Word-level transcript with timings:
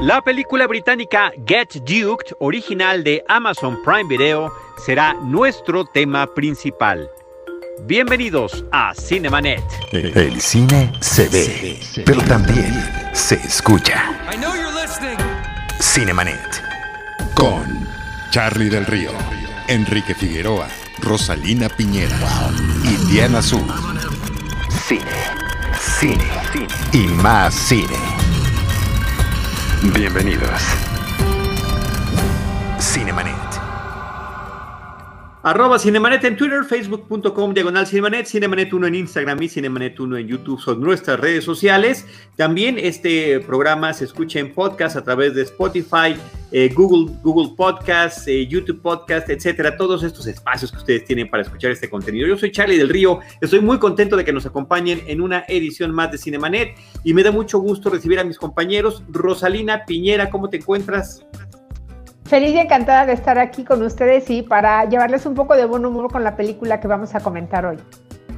La 0.00 0.22
película 0.22 0.66
británica 0.66 1.30
Get 1.46 1.74
Duked, 1.84 2.32
original 2.38 3.04
de 3.04 3.22
Amazon 3.28 3.82
Prime 3.84 4.08
Video, 4.08 4.50
será 4.82 5.12
nuestro 5.12 5.84
tema 5.84 6.26
principal. 6.34 7.06
Bienvenidos 7.82 8.64
a 8.72 8.94
Cinemanet. 8.94 9.62
El 9.92 10.40
cine 10.40 10.90
se 11.00 11.28
ve, 11.28 11.78
pero 12.06 12.22
también 12.22 12.72
se 13.12 13.34
escucha. 13.34 14.02
Cinemanet. 15.78 16.62
Con 17.34 17.86
Charlie 18.30 18.70
del 18.70 18.86
Río, 18.86 19.10
Enrique 19.68 20.14
Figueroa, 20.14 20.68
Rosalina 21.00 21.68
Piñera 21.68 22.16
y 22.84 23.12
Diana 23.12 23.40
Azul. 23.40 23.66
Cine, 24.86 25.02
cine, 25.78 26.24
cine 26.52 26.66
y 26.94 27.06
más 27.22 27.54
cine. 27.54 28.19
Bienvenidos. 29.82 30.60
Cinemanet. 32.78 33.49
Arroba 35.42 35.78
Cinemanet 35.78 36.22
en 36.24 36.36
Twitter, 36.36 36.64
facebook.com, 36.64 37.54
diagonal 37.54 37.86
Cinemanet, 37.86 38.26
Cinemanet 38.26 38.70
1 38.74 38.86
en 38.88 38.94
Instagram 38.94 39.42
y 39.42 39.48
Cinemanet 39.48 39.98
1 39.98 40.18
en 40.18 40.28
YouTube 40.28 40.60
son 40.60 40.82
nuestras 40.82 41.18
redes 41.18 41.44
sociales. 41.44 42.04
También 42.36 42.76
este 42.78 43.40
programa 43.40 43.94
se 43.94 44.04
escucha 44.04 44.38
en 44.38 44.52
podcast 44.52 44.96
a 44.96 45.02
través 45.02 45.34
de 45.34 45.40
Spotify, 45.40 46.14
eh, 46.52 46.68
Google, 46.74 47.16
Google 47.22 47.54
Podcast, 47.56 48.28
eh, 48.28 48.46
YouTube 48.46 48.82
Podcast, 48.82 49.30
etcétera. 49.30 49.78
Todos 49.78 50.02
estos 50.02 50.26
espacios 50.26 50.72
que 50.72 50.76
ustedes 50.76 51.04
tienen 51.06 51.30
para 51.30 51.42
escuchar 51.42 51.70
este 51.70 51.88
contenido. 51.88 52.28
Yo 52.28 52.36
soy 52.36 52.52
Charlie 52.52 52.76
del 52.76 52.90
Río, 52.90 53.20
estoy 53.40 53.60
muy 53.60 53.78
contento 53.78 54.16
de 54.16 54.26
que 54.26 54.34
nos 54.34 54.44
acompañen 54.44 55.02
en 55.06 55.22
una 55.22 55.46
edición 55.48 55.90
más 55.94 56.12
de 56.12 56.18
Cinemanet 56.18 56.76
y 57.02 57.14
me 57.14 57.22
da 57.22 57.32
mucho 57.32 57.60
gusto 57.60 57.88
recibir 57.88 58.18
a 58.18 58.24
mis 58.24 58.36
compañeros. 58.36 59.02
Rosalina 59.08 59.86
Piñera, 59.86 60.28
¿cómo 60.28 60.50
te 60.50 60.58
encuentras? 60.58 61.24
Feliz 62.30 62.52
y 62.52 62.58
encantada 62.58 63.06
de 63.06 63.12
estar 63.12 63.40
aquí 63.40 63.64
con 63.64 63.82
ustedes 63.82 64.30
y 64.30 64.42
para 64.42 64.88
llevarles 64.88 65.26
un 65.26 65.34
poco 65.34 65.56
de 65.56 65.64
buen 65.64 65.84
humor 65.84 66.12
con 66.12 66.22
la 66.22 66.36
película 66.36 66.78
que 66.78 66.86
vamos 66.86 67.12
a 67.16 67.18
comentar 67.18 67.66
hoy. 67.66 67.76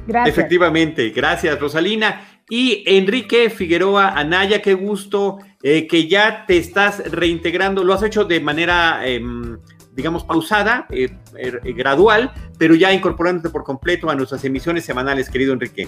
Gracias. 0.07 0.35
Efectivamente, 0.35 1.11
gracias 1.11 1.59
Rosalina. 1.59 2.25
Y 2.49 2.83
Enrique 2.87 3.51
Figueroa 3.51 4.09
Anaya, 4.17 4.63
qué 4.63 4.73
gusto 4.73 5.37
eh, 5.61 5.85
que 5.85 6.07
ya 6.07 6.45
te 6.47 6.57
estás 6.57 7.03
reintegrando. 7.11 7.83
Lo 7.83 7.93
has 7.93 8.01
hecho 8.01 8.25
de 8.25 8.39
manera, 8.39 9.05
em, 9.05 9.59
digamos, 9.91 10.23
pausada, 10.23 10.87
eh, 10.89 11.15
er, 11.37 11.61
gradual, 11.75 12.33
pero 12.57 12.73
ya 12.73 12.91
incorporándote 12.91 13.51
por 13.51 13.63
completo 13.63 14.09
a 14.09 14.15
nuestras 14.15 14.43
emisiones 14.43 14.85
semanales, 14.85 15.29
querido 15.29 15.53
Enrique. 15.53 15.87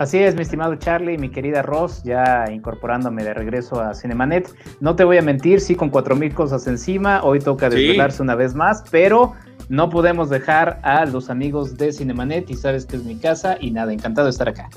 Así 0.00 0.16
es, 0.16 0.34
mi 0.34 0.40
estimado 0.40 0.76
Charlie, 0.76 1.18
mi 1.18 1.28
querida 1.28 1.60
Ross, 1.60 2.02
ya 2.04 2.46
incorporándome 2.50 3.22
de 3.22 3.34
regreso 3.34 3.82
a 3.82 3.92
Cinemanet. 3.92 4.48
No 4.80 4.96
te 4.96 5.04
voy 5.04 5.18
a 5.18 5.22
mentir, 5.22 5.60
sí, 5.60 5.74
con 5.74 5.90
cuatro 5.90 6.16
mil 6.16 6.32
cosas 6.32 6.66
encima, 6.66 7.22
hoy 7.22 7.38
toca 7.38 7.68
desvelarse 7.68 8.22
una 8.22 8.34
vez 8.34 8.54
más, 8.54 8.82
pero 8.90 9.34
no 9.68 9.90
podemos 9.90 10.30
dejar 10.30 10.80
a 10.84 11.04
los 11.04 11.28
amigos 11.28 11.76
de 11.76 11.92
Cinemanet 11.92 12.48
y 12.48 12.54
sabes 12.54 12.86
que 12.86 12.96
es 12.96 13.04
mi 13.04 13.16
casa 13.16 13.58
y 13.60 13.72
nada, 13.72 13.92
encantado 13.92 14.24
de 14.24 14.30
estar 14.30 14.48
acá. 14.48 14.70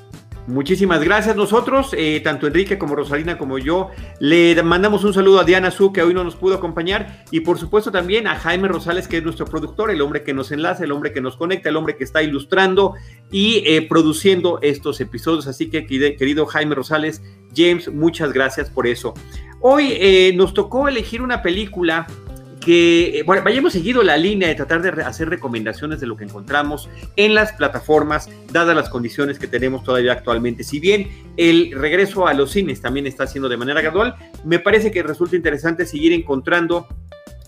Muchísimas 0.47 1.01
gracias. 1.01 1.37
Nosotros, 1.37 1.95
eh, 1.97 2.19
tanto 2.21 2.47
Enrique 2.47 2.77
como 2.77 2.95
Rosalina 2.95 3.37
como 3.37 3.59
yo, 3.59 3.91
le 4.19 4.61
mandamos 4.61 5.05
un 5.05 5.13
saludo 5.13 5.39
a 5.39 5.45
Diana 5.45 5.71
Su, 5.71 5.93
que 5.93 6.01
hoy 6.01 6.13
no 6.13 6.25
nos 6.25 6.35
pudo 6.35 6.55
acompañar, 6.55 7.23
y 7.31 7.39
por 7.39 7.57
supuesto 7.57 7.91
también 7.91 8.27
a 8.27 8.35
Jaime 8.35 8.67
Rosales, 8.67 9.07
que 9.07 9.17
es 9.17 9.23
nuestro 9.23 9.45
productor, 9.45 9.89
el 9.89 10.01
hombre 10.01 10.23
que 10.23 10.33
nos 10.33 10.51
enlaza, 10.51 10.83
el 10.83 10.91
hombre 10.91 11.13
que 11.13 11.21
nos 11.21 11.37
conecta, 11.37 11.69
el 11.69 11.77
hombre 11.77 11.95
que 11.95 12.03
está 12.03 12.21
ilustrando 12.21 12.93
y 13.31 13.63
eh, 13.65 13.87
produciendo 13.87 14.59
estos 14.61 14.99
episodios. 14.99 15.47
Así 15.47 15.69
que, 15.69 15.85
querido 15.85 16.45
Jaime 16.45 16.75
Rosales, 16.75 17.21
James, 17.55 17.87
muchas 17.93 18.33
gracias 18.33 18.69
por 18.69 18.85
eso. 18.85 19.13
Hoy 19.61 19.93
eh, 19.93 20.33
nos 20.35 20.53
tocó 20.53 20.89
elegir 20.89 21.21
una 21.21 21.41
película 21.41 22.05
que 22.63 23.19
eh, 23.19 23.23
bueno, 23.23 23.43
vayamos 23.43 23.73
seguido 23.73 24.03
la 24.03 24.17
línea 24.17 24.47
de 24.47 24.55
tratar 24.55 24.81
de 24.81 25.03
hacer 25.03 25.29
recomendaciones 25.29 25.99
de 25.99 26.07
lo 26.07 26.17
que 26.17 26.23
encontramos 26.23 26.89
en 27.15 27.33
las 27.33 27.53
plataformas, 27.53 28.29
dadas 28.51 28.75
las 28.75 28.89
condiciones 28.89 29.39
que 29.39 29.47
tenemos 29.47 29.83
todavía 29.83 30.13
actualmente. 30.13 30.63
Si 30.63 30.79
bien 30.79 31.09
el 31.37 31.71
regreso 31.71 32.27
a 32.27 32.33
los 32.33 32.51
cines 32.51 32.81
también 32.81 33.07
está 33.07 33.25
haciendo 33.25 33.49
de 33.49 33.57
manera 33.57 33.81
gradual, 33.81 34.15
me 34.43 34.59
parece 34.59 34.91
que 34.91 35.03
resulta 35.03 35.35
interesante 35.35 35.85
seguir 35.85 36.13
encontrando 36.13 36.87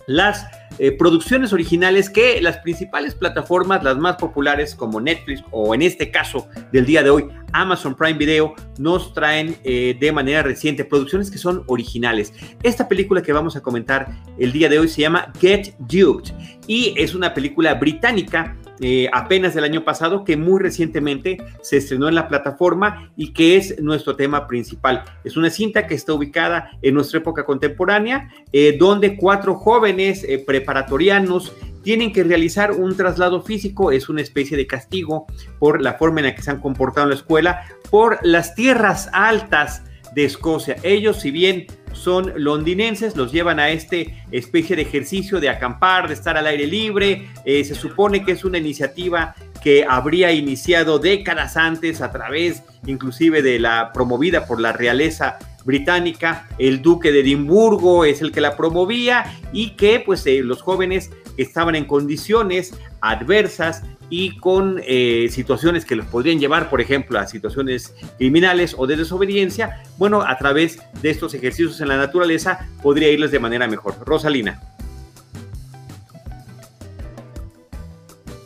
las 0.06 0.46
eh, 0.78 0.92
producciones 0.92 1.52
originales 1.52 2.10
que 2.10 2.40
las 2.40 2.58
principales 2.58 3.14
plataformas, 3.14 3.82
las 3.82 3.96
más 3.96 4.16
populares 4.16 4.74
como 4.74 5.00
Netflix 5.00 5.42
o 5.50 5.74
en 5.74 5.82
este 5.82 6.10
caso 6.10 6.48
del 6.72 6.84
día 6.86 7.02
de 7.02 7.10
hoy 7.10 7.28
Amazon 7.52 7.94
Prime 7.94 8.18
Video, 8.18 8.54
nos 8.78 9.12
traen 9.14 9.56
eh, 9.64 9.96
de 9.98 10.12
manera 10.12 10.42
reciente 10.42 10.84
producciones 10.84 11.30
que 11.30 11.38
son 11.38 11.64
originales. 11.66 12.32
Esta 12.62 12.88
película 12.88 13.22
que 13.22 13.32
vamos 13.32 13.56
a 13.56 13.60
comentar 13.60 14.08
el 14.38 14.52
día 14.52 14.68
de 14.68 14.78
hoy 14.78 14.88
se 14.88 15.02
llama 15.02 15.32
Get 15.40 15.74
Duked 15.78 16.32
y 16.66 16.94
es 16.96 17.14
una 17.14 17.32
película 17.32 17.74
británica 17.74 18.56
eh, 18.80 19.08
apenas 19.12 19.54
del 19.54 19.64
año 19.64 19.84
pasado, 19.84 20.24
que 20.24 20.36
muy 20.36 20.60
recientemente 20.60 21.38
se 21.62 21.78
estrenó 21.78 22.08
en 22.08 22.14
la 22.14 22.28
plataforma 22.28 23.10
y 23.16 23.32
que 23.32 23.56
es 23.56 23.80
nuestro 23.80 24.16
tema 24.16 24.46
principal. 24.46 25.04
Es 25.24 25.36
una 25.36 25.50
cinta 25.50 25.86
que 25.86 25.94
está 25.94 26.12
ubicada 26.12 26.70
en 26.82 26.94
nuestra 26.94 27.20
época 27.20 27.44
contemporánea, 27.44 28.30
eh, 28.52 28.76
donde 28.78 29.16
cuatro 29.16 29.54
jóvenes 29.54 30.24
eh, 30.24 30.42
preparatorianos 30.44 31.52
tienen 31.82 32.12
que 32.12 32.24
realizar 32.24 32.72
un 32.72 32.96
traslado 32.96 33.42
físico, 33.42 33.92
es 33.92 34.08
una 34.08 34.20
especie 34.20 34.56
de 34.56 34.66
castigo 34.66 35.26
por 35.60 35.80
la 35.80 35.94
forma 35.94 36.20
en 36.20 36.26
la 36.26 36.34
que 36.34 36.42
se 36.42 36.50
han 36.50 36.60
comportado 36.60 37.04
en 37.04 37.10
la 37.10 37.16
escuela, 37.16 37.62
por 37.90 38.18
las 38.22 38.56
tierras 38.56 39.08
altas 39.12 39.84
de 40.16 40.24
Escocia. 40.24 40.76
Ellos, 40.82 41.20
si 41.20 41.30
bien 41.30 41.66
son 41.92 42.32
londinenses, 42.36 43.16
los 43.16 43.32
llevan 43.32 43.60
a 43.60 43.70
este 43.70 44.16
especie 44.32 44.74
de 44.74 44.82
ejercicio 44.82 45.40
de 45.40 45.50
acampar, 45.50 46.08
de 46.08 46.14
estar 46.14 46.38
al 46.38 46.46
aire 46.46 46.66
libre. 46.66 47.28
Eh, 47.44 47.62
se 47.64 47.74
supone 47.74 48.24
que 48.24 48.32
es 48.32 48.44
una 48.44 48.56
iniciativa 48.56 49.34
que 49.62 49.84
habría 49.88 50.32
iniciado 50.32 50.98
décadas 50.98 51.56
antes 51.58 52.00
a 52.00 52.10
través 52.12 52.62
inclusive 52.86 53.42
de 53.42 53.58
la 53.58 53.92
promovida 53.92 54.46
por 54.46 54.58
la 54.58 54.72
realeza 54.72 55.38
británica, 55.66 56.48
el 56.58 56.80
duque 56.80 57.10
de 57.10 57.20
Edimburgo 57.20 58.04
es 58.04 58.22
el 58.22 58.30
que 58.30 58.40
la 58.40 58.56
promovía 58.56 59.34
y 59.52 59.70
que 59.70 60.00
pues 60.00 60.24
eh, 60.26 60.40
los 60.42 60.62
jóvenes 60.62 61.10
estaban 61.36 61.74
en 61.74 61.84
condiciones 61.84 62.72
adversas 63.00 63.82
y 64.08 64.36
con 64.38 64.80
eh, 64.84 65.28
situaciones 65.30 65.84
que 65.84 65.96
los 65.96 66.06
podrían 66.06 66.38
llevar, 66.38 66.70
por 66.70 66.80
ejemplo, 66.80 67.18
a 67.18 67.26
situaciones 67.26 67.94
criminales 68.18 68.74
o 68.78 68.86
de 68.86 68.96
desobediencia, 68.96 69.82
bueno, 69.98 70.22
a 70.22 70.36
través 70.38 70.78
de 71.02 71.10
estos 71.10 71.34
ejercicios 71.34 71.80
en 71.80 71.88
la 71.88 71.96
naturaleza 71.96 72.68
podría 72.82 73.10
irles 73.10 73.30
de 73.30 73.38
manera 73.38 73.66
mejor. 73.66 73.94
Rosalina. 74.04 74.60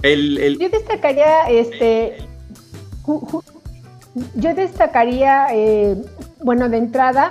Yo 0.03 0.69
destacaría, 0.71 1.43
este, 1.51 2.17
yo 4.35 4.55
destacaría, 4.55 5.49
eh, 5.53 5.95
bueno, 6.43 6.71
de 6.71 6.79
entrada, 6.79 7.31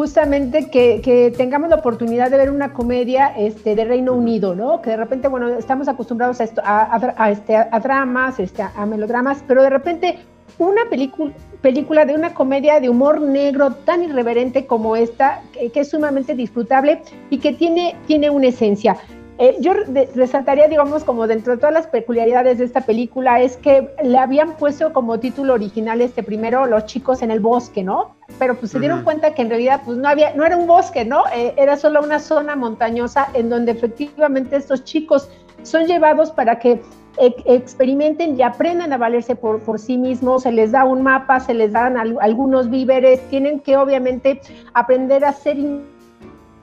justamente 0.00 0.70
que, 0.70 1.30
tengamos 1.36 1.68
la 1.68 1.76
oportunidad 1.76 2.30
de 2.30 2.38
ver 2.38 2.50
una 2.50 2.72
comedia 2.72 3.34
este, 3.36 3.74
de 3.74 3.84
Reino 3.84 4.14
Unido, 4.14 4.54
¿no? 4.54 4.80
Que 4.80 4.88
de 4.88 4.96
repente, 4.96 5.28
bueno, 5.28 5.48
estamos 5.48 5.88
acostumbrados 5.88 6.40
a, 6.40 6.44
esto, 6.44 6.62
a, 6.64 7.30
este, 7.30 7.54
a 7.54 7.80
dramas, 7.80 8.40
este, 8.40 8.62
a 8.62 8.86
melodramas, 8.86 9.44
pero 9.46 9.62
de 9.62 9.68
repente 9.68 10.18
una 10.56 10.86
película, 10.88 11.34
película 11.60 12.06
de 12.06 12.14
una 12.14 12.32
comedia 12.32 12.80
de 12.80 12.88
humor 12.88 13.20
negro 13.20 13.72
tan 13.72 14.02
irreverente 14.02 14.64
como 14.64 14.96
esta, 14.96 15.42
que, 15.52 15.68
que 15.68 15.80
es 15.80 15.90
sumamente 15.90 16.34
disfrutable 16.34 17.02
y 17.28 17.36
que 17.36 17.52
tiene, 17.52 17.94
tiene 18.06 18.30
una 18.30 18.46
esencia. 18.46 18.96
Eh, 19.42 19.56
yo 19.60 19.72
resaltaría, 20.14 20.68
digamos, 20.68 21.02
como 21.02 21.26
dentro 21.26 21.54
de 21.54 21.58
todas 21.58 21.72
las 21.72 21.86
peculiaridades 21.86 22.58
de 22.58 22.66
esta 22.66 22.82
película, 22.82 23.40
es 23.40 23.56
que 23.56 23.88
le 24.04 24.18
habían 24.18 24.54
puesto 24.58 24.92
como 24.92 25.18
título 25.18 25.54
original 25.54 26.02
este 26.02 26.22
primero, 26.22 26.66
Los 26.66 26.84
chicos 26.84 27.22
en 27.22 27.30
el 27.30 27.40
bosque, 27.40 27.82
¿no? 27.82 28.16
Pero 28.38 28.54
pues 28.54 28.72
se 28.72 28.78
dieron 28.78 29.02
cuenta 29.02 29.32
que 29.32 29.40
en 29.40 29.48
realidad 29.48 29.80
pues 29.82 29.96
no 29.96 30.06
había, 30.10 30.34
no 30.34 30.44
era 30.44 30.58
un 30.58 30.66
bosque, 30.66 31.06
¿no? 31.06 31.24
Eh, 31.34 31.54
era 31.56 31.78
solo 31.78 32.02
una 32.02 32.18
zona 32.18 32.54
montañosa 32.54 33.28
en 33.32 33.48
donde 33.48 33.72
efectivamente 33.72 34.56
estos 34.56 34.84
chicos 34.84 35.30
son 35.62 35.86
llevados 35.86 36.30
para 36.30 36.58
que 36.58 36.82
experimenten 37.16 38.38
y 38.38 38.42
aprendan 38.42 38.92
a 38.92 38.98
valerse 38.98 39.36
por, 39.36 39.60
por, 39.60 39.78
sí 39.78 39.96
mismos, 39.96 40.42
se 40.42 40.52
les 40.52 40.72
da 40.72 40.84
un 40.84 41.02
mapa, 41.02 41.40
se 41.40 41.54
les 41.54 41.72
dan 41.72 41.96
algunos 41.96 42.68
víveres, 42.68 43.20
tienen 43.30 43.60
que 43.60 43.78
obviamente 43.78 44.40
aprender 44.74 45.24
a 45.24 45.32
ser 45.32 45.56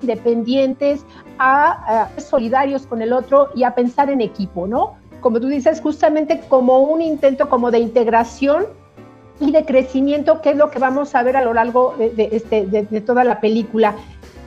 independientes, 0.01 1.05
a, 1.39 2.09
ser 2.15 2.23
solidarios 2.23 2.85
con 2.85 3.01
el 3.01 3.13
otro 3.13 3.49
y 3.55 3.63
a 3.63 3.75
pensar 3.75 4.09
en 4.09 4.21
equipo, 4.21 4.67
¿no? 4.67 4.95
Como 5.21 5.39
tú 5.39 5.47
dices, 5.47 5.81
justamente 5.81 6.41
como 6.47 6.79
un 6.79 7.01
intento 7.01 7.49
como 7.49 7.71
de 7.71 7.79
integración 7.79 8.65
y 9.39 9.51
de 9.51 9.65
crecimiento, 9.65 10.41
que 10.41 10.51
es 10.51 10.57
lo 10.57 10.69
que 10.71 10.79
vamos 10.79 11.15
a 11.15 11.23
ver 11.23 11.37
a 11.37 11.43
lo 11.43 11.53
largo 11.53 11.95
de, 11.97 12.29
este, 12.31 12.65
de, 12.65 13.01
toda 13.01 13.23
la 13.23 13.39
película. 13.39 13.95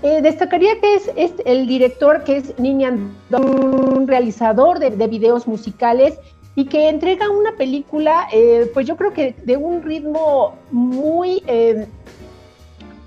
Eh, 0.03 0.23
destacaría 0.23 0.81
que 0.81 0.95
es, 0.95 1.11
es, 1.17 1.33
el 1.45 1.67
director, 1.67 2.25
que 2.25 2.39
es 2.39 2.59
Ninian, 2.59 3.15
un 3.31 4.09
realizador 4.09 4.79
de, 4.79 5.07
videos 5.07 5.47
musicales 5.47 6.19
y 6.55 6.65
que 6.65 6.89
entrega 6.89 7.31
una 7.31 7.53
película, 7.53 8.27
eh, 8.33 8.71
pues 8.73 8.87
yo 8.87 8.97
creo 8.97 9.13
que 9.13 9.35
de 9.45 9.57
un 9.57 9.83
ritmo 9.83 10.55
muy, 10.71 11.43
eh, 11.47 11.87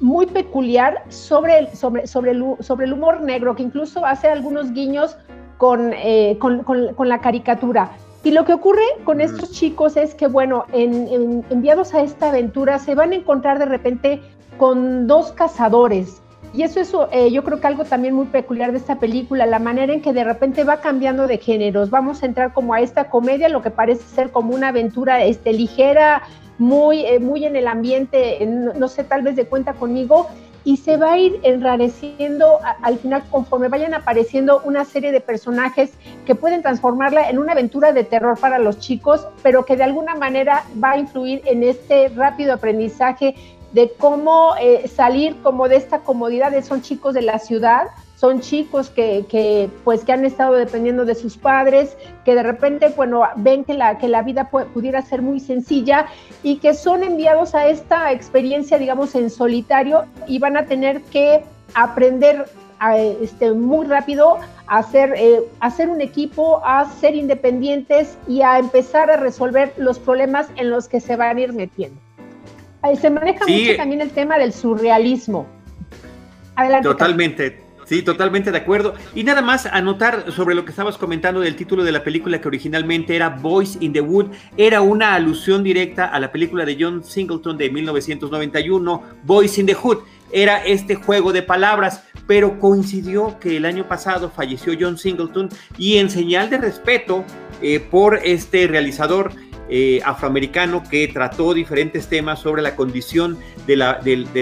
muy 0.04 0.26
peculiar 0.26 1.02
sobre, 1.08 1.74
sobre, 1.74 2.08
sobre, 2.08 2.32
el, 2.32 2.44
sobre 2.60 2.88
el 2.88 2.94
humor 2.94 3.22
negro, 3.22 3.56
que 3.56 3.64
incluso 3.64 4.06
hace 4.06 4.28
algunos 4.28 4.74
guiños 4.74 5.16
con, 5.58 5.94
eh, 5.94 6.38
con, 6.40 6.62
con, 6.64 7.08
la 7.08 7.22
caricatura. 7.22 7.90
Y 8.22 8.32
lo 8.32 8.44
que 8.44 8.52
ocurre 8.52 8.84
con 9.06 9.22
estos 9.22 9.52
chicos 9.52 9.96
es 9.96 10.14
que, 10.14 10.28
bueno, 10.28 10.66
en, 10.74 11.46
enviados 11.50 11.94
a 11.94 12.02
esta 12.02 12.30
aventura 12.30 12.80
se 12.80 12.96
van 12.96 13.14
a 13.14 13.16
encontrar 13.16 13.60
de 13.60 13.66
repente 13.66 14.22
con 14.58 15.08
dos 15.08 15.32
cazadores. 15.32 16.22
Y 16.54 16.64
eso 16.64 16.82
es 16.82 16.94
eh, 17.12 17.32
yo 17.32 17.46
creo 17.46 17.62
que 17.62 17.68
algo 17.68 17.86
también 17.86 18.14
muy 18.14 18.26
peculiar 18.26 18.74
de 18.74 18.80
esta 18.80 19.00
película, 19.00 19.46
la 19.46 19.60
manera 19.60 19.94
en 19.94 20.02
que 20.02 20.12
de 20.12 20.26
repente 20.26 20.66
va 20.66 20.82
cambiando 20.82 21.28
de 21.28 21.38
géneros. 21.38 21.90
Vamos 21.90 22.22
a 22.22 22.26
entrar 22.26 22.52
como 22.52 22.74
a 22.74 22.82
esta 22.82 23.10
comedia, 23.10 23.48
lo 23.48 23.62
que 23.62 23.72
parece 23.72 24.04
ser 24.04 24.32
como 24.32 24.54
una 24.54 24.68
aventura 24.68 25.24
este, 25.24 25.54
ligera, 25.54 26.24
muy, 26.58 27.06
eh, 27.06 27.20
muy 27.20 27.46
en 27.46 27.56
el 27.56 27.68
ambiente, 27.68 28.46
no 28.46 28.88
sé, 28.88 29.04
tal 29.04 29.22
vez 29.22 29.36
de 29.36 29.46
cuenta 29.46 29.74
conmigo, 29.74 30.28
y 30.66 30.78
se 30.78 30.98
va 30.98 31.14
a 31.14 31.18
ir 31.18 31.40
enrareciendo 31.44 32.60
al 32.82 32.98
final 32.98 33.24
conforme 33.30 33.68
vayan 33.68 33.94
apareciendo 33.94 34.62
una 34.64 34.86
serie 34.86 35.12
de 35.12 35.20
personajes 35.20 35.92
que 36.26 36.36
pueden 36.36 36.62
transformarla 36.62 37.30
en 37.30 37.38
una 37.38 37.52
aventura 37.52 37.92
de 37.92 38.04
terror 38.04 38.40
para 38.40 38.60
los 38.60 38.80
chicos, 38.80 39.28
pero 39.42 39.66
que 39.66 39.76
de 39.76 39.84
alguna 39.84 40.16
manera 40.16 40.64
va 40.82 40.92
a 40.92 40.98
influir 40.98 41.42
en 41.46 41.64
este 41.64 42.10
rápido 42.10 42.54
aprendizaje 42.54 43.36
de 43.74 43.92
cómo 43.98 44.54
eh, 44.60 44.88
salir 44.88 45.36
como 45.42 45.68
de 45.68 45.78
esta 45.78 46.00
comodidad 46.00 46.52
de 46.52 46.62
son 46.62 46.82
chicos 46.82 47.14
de 47.14 47.24
la 47.24 47.40
ciudad 47.40 47.88
son 48.24 48.40
chicos 48.40 48.90
que, 48.90 49.70
pues, 49.84 50.06
que 50.06 50.14
han 50.14 50.24
estado 50.24 50.54
dependiendo 50.54 51.04
de 51.04 51.14
sus 51.14 51.36
padres, 51.36 51.98
que 52.24 52.36
de 52.36 52.42
repente, 52.42 52.88
bueno, 52.96 53.24
ven 53.36 53.66
que 53.66 53.74
la, 53.74 53.98
que 53.98 54.08
la 54.08 54.22
vida 54.22 54.50
pudiera 54.50 55.02
ser 55.02 55.22
muy 55.22 55.42
sencilla 55.42 56.06
y 56.42 56.56
que 56.60 56.74
son 56.74 57.04
enviados 57.04 57.54
a 57.54 57.68
esta 57.68 58.14
experiencia, 58.14 58.78
digamos, 58.78 59.14
en 59.16 59.30
solitario 59.30 60.06
y 60.26 60.40
van 60.40 60.56
a 60.56 60.68
tener 60.68 61.02
que 61.02 61.44
aprender 61.74 62.46
este, 63.20 63.52
muy 63.52 63.88
rápido 63.88 64.38
a 64.68 64.78
hacer, 64.78 65.16
eh, 65.18 65.42
hacer 65.60 65.90
un 65.90 66.00
equipo, 66.00 66.62
a 66.64 66.90
ser 67.02 67.16
independientes 67.16 68.18
y 68.26 68.42
a 68.42 68.58
empezar 68.58 69.12
a 69.12 69.18
resolver 69.18 69.74
los 69.76 70.00
problemas 70.00 70.48
en 70.56 70.70
los 70.70 70.88
que 70.88 71.02
se 71.02 71.18
van 71.18 71.36
a 71.36 71.42
ir 71.42 71.52
metiendo. 71.52 72.00
se 73.02 73.10
maneja 73.10 73.46
mucho 73.46 73.76
también 73.76 74.00
el 74.00 74.12
tema 74.12 74.38
del 74.38 74.54
surrealismo. 74.54 75.46
Adelante. 76.56 76.88
Totalmente. 76.88 77.63
Sí, 77.94 78.02
totalmente 78.02 78.52
de 78.52 78.58
acuerdo. 78.58 78.96
Y 79.14 79.24
nada 79.24 79.44
más 79.44 79.68
anotar 79.68 80.32
sobre 80.32 80.56
lo 80.56 80.66
que 80.66 80.72
estabas 80.72 80.98
comentando 80.98 81.42
del 81.42 81.56
título 81.56 81.84
de 81.84 81.92
la 81.92 82.04
película 82.04 82.42
que 82.42 82.48
originalmente 82.48 83.16
era 83.16 83.30
Boys 83.30 83.78
in 83.82 83.94
the 83.94 84.02
Wood, 84.02 84.32
era 84.58 84.82
una 84.82 85.14
alusión 85.14 85.62
directa 85.62 86.06
a 86.06 86.20
la 86.20 86.32
película 86.32 86.66
de 86.66 86.76
John 86.80 87.04
Singleton 87.04 87.56
de 87.56 87.70
1991, 87.70 89.04
Boys 89.22 89.60
in 89.60 89.68
the 89.68 89.76
Hood. 89.76 90.00
Era 90.32 90.66
este 90.66 90.96
juego 90.96 91.32
de 91.32 91.44
palabras, 91.44 92.04
pero 92.26 92.60
coincidió 92.60 93.38
que 93.40 93.58
el 93.58 93.66
año 93.66 93.88
pasado 93.88 94.32
falleció 94.32 94.74
John 94.80 94.98
Singleton 94.98 95.50
y 95.78 95.98
en 95.98 96.10
señal 96.10 96.50
de 96.50 96.58
respeto 96.58 97.24
eh, 97.62 97.80
por 97.80 98.22
este 98.24 98.66
realizador, 98.66 99.34
eh, 99.76 100.02
afroamericano 100.06 100.84
que 100.88 101.08
trató 101.08 101.52
diferentes 101.52 102.06
temas 102.06 102.38
sobre 102.38 102.62
la 102.62 102.76
condición 102.76 103.40
del, 103.66 103.82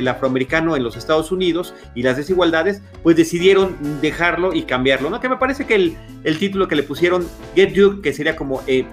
afroamericano 0.09 0.75
en 0.75 0.83
los 0.83 0.97
Estados 0.97 1.31
Unidos 1.31 1.73
y 1.95 2.03
las 2.03 2.17
desigualdades, 2.17 2.81
pues 3.01 3.15
decidieron 3.15 3.77
dejarlo 4.01 4.53
y 4.53 4.63
cambiarlo, 4.63 5.09
¿no? 5.09 5.21
Que 5.21 5.29
me 5.29 5.37
parece 5.37 5.65
que 5.65 5.75
el, 5.75 5.97
el 6.25 6.37
título 6.37 6.67
que 6.67 6.75
le 6.75 6.83
pusieron 6.83 7.25
Get 7.55 7.71
You, 7.71 8.01
que 8.01 8.11
sería 8.11 8.35
como 8.35 8.61
eh, 8.67 8.83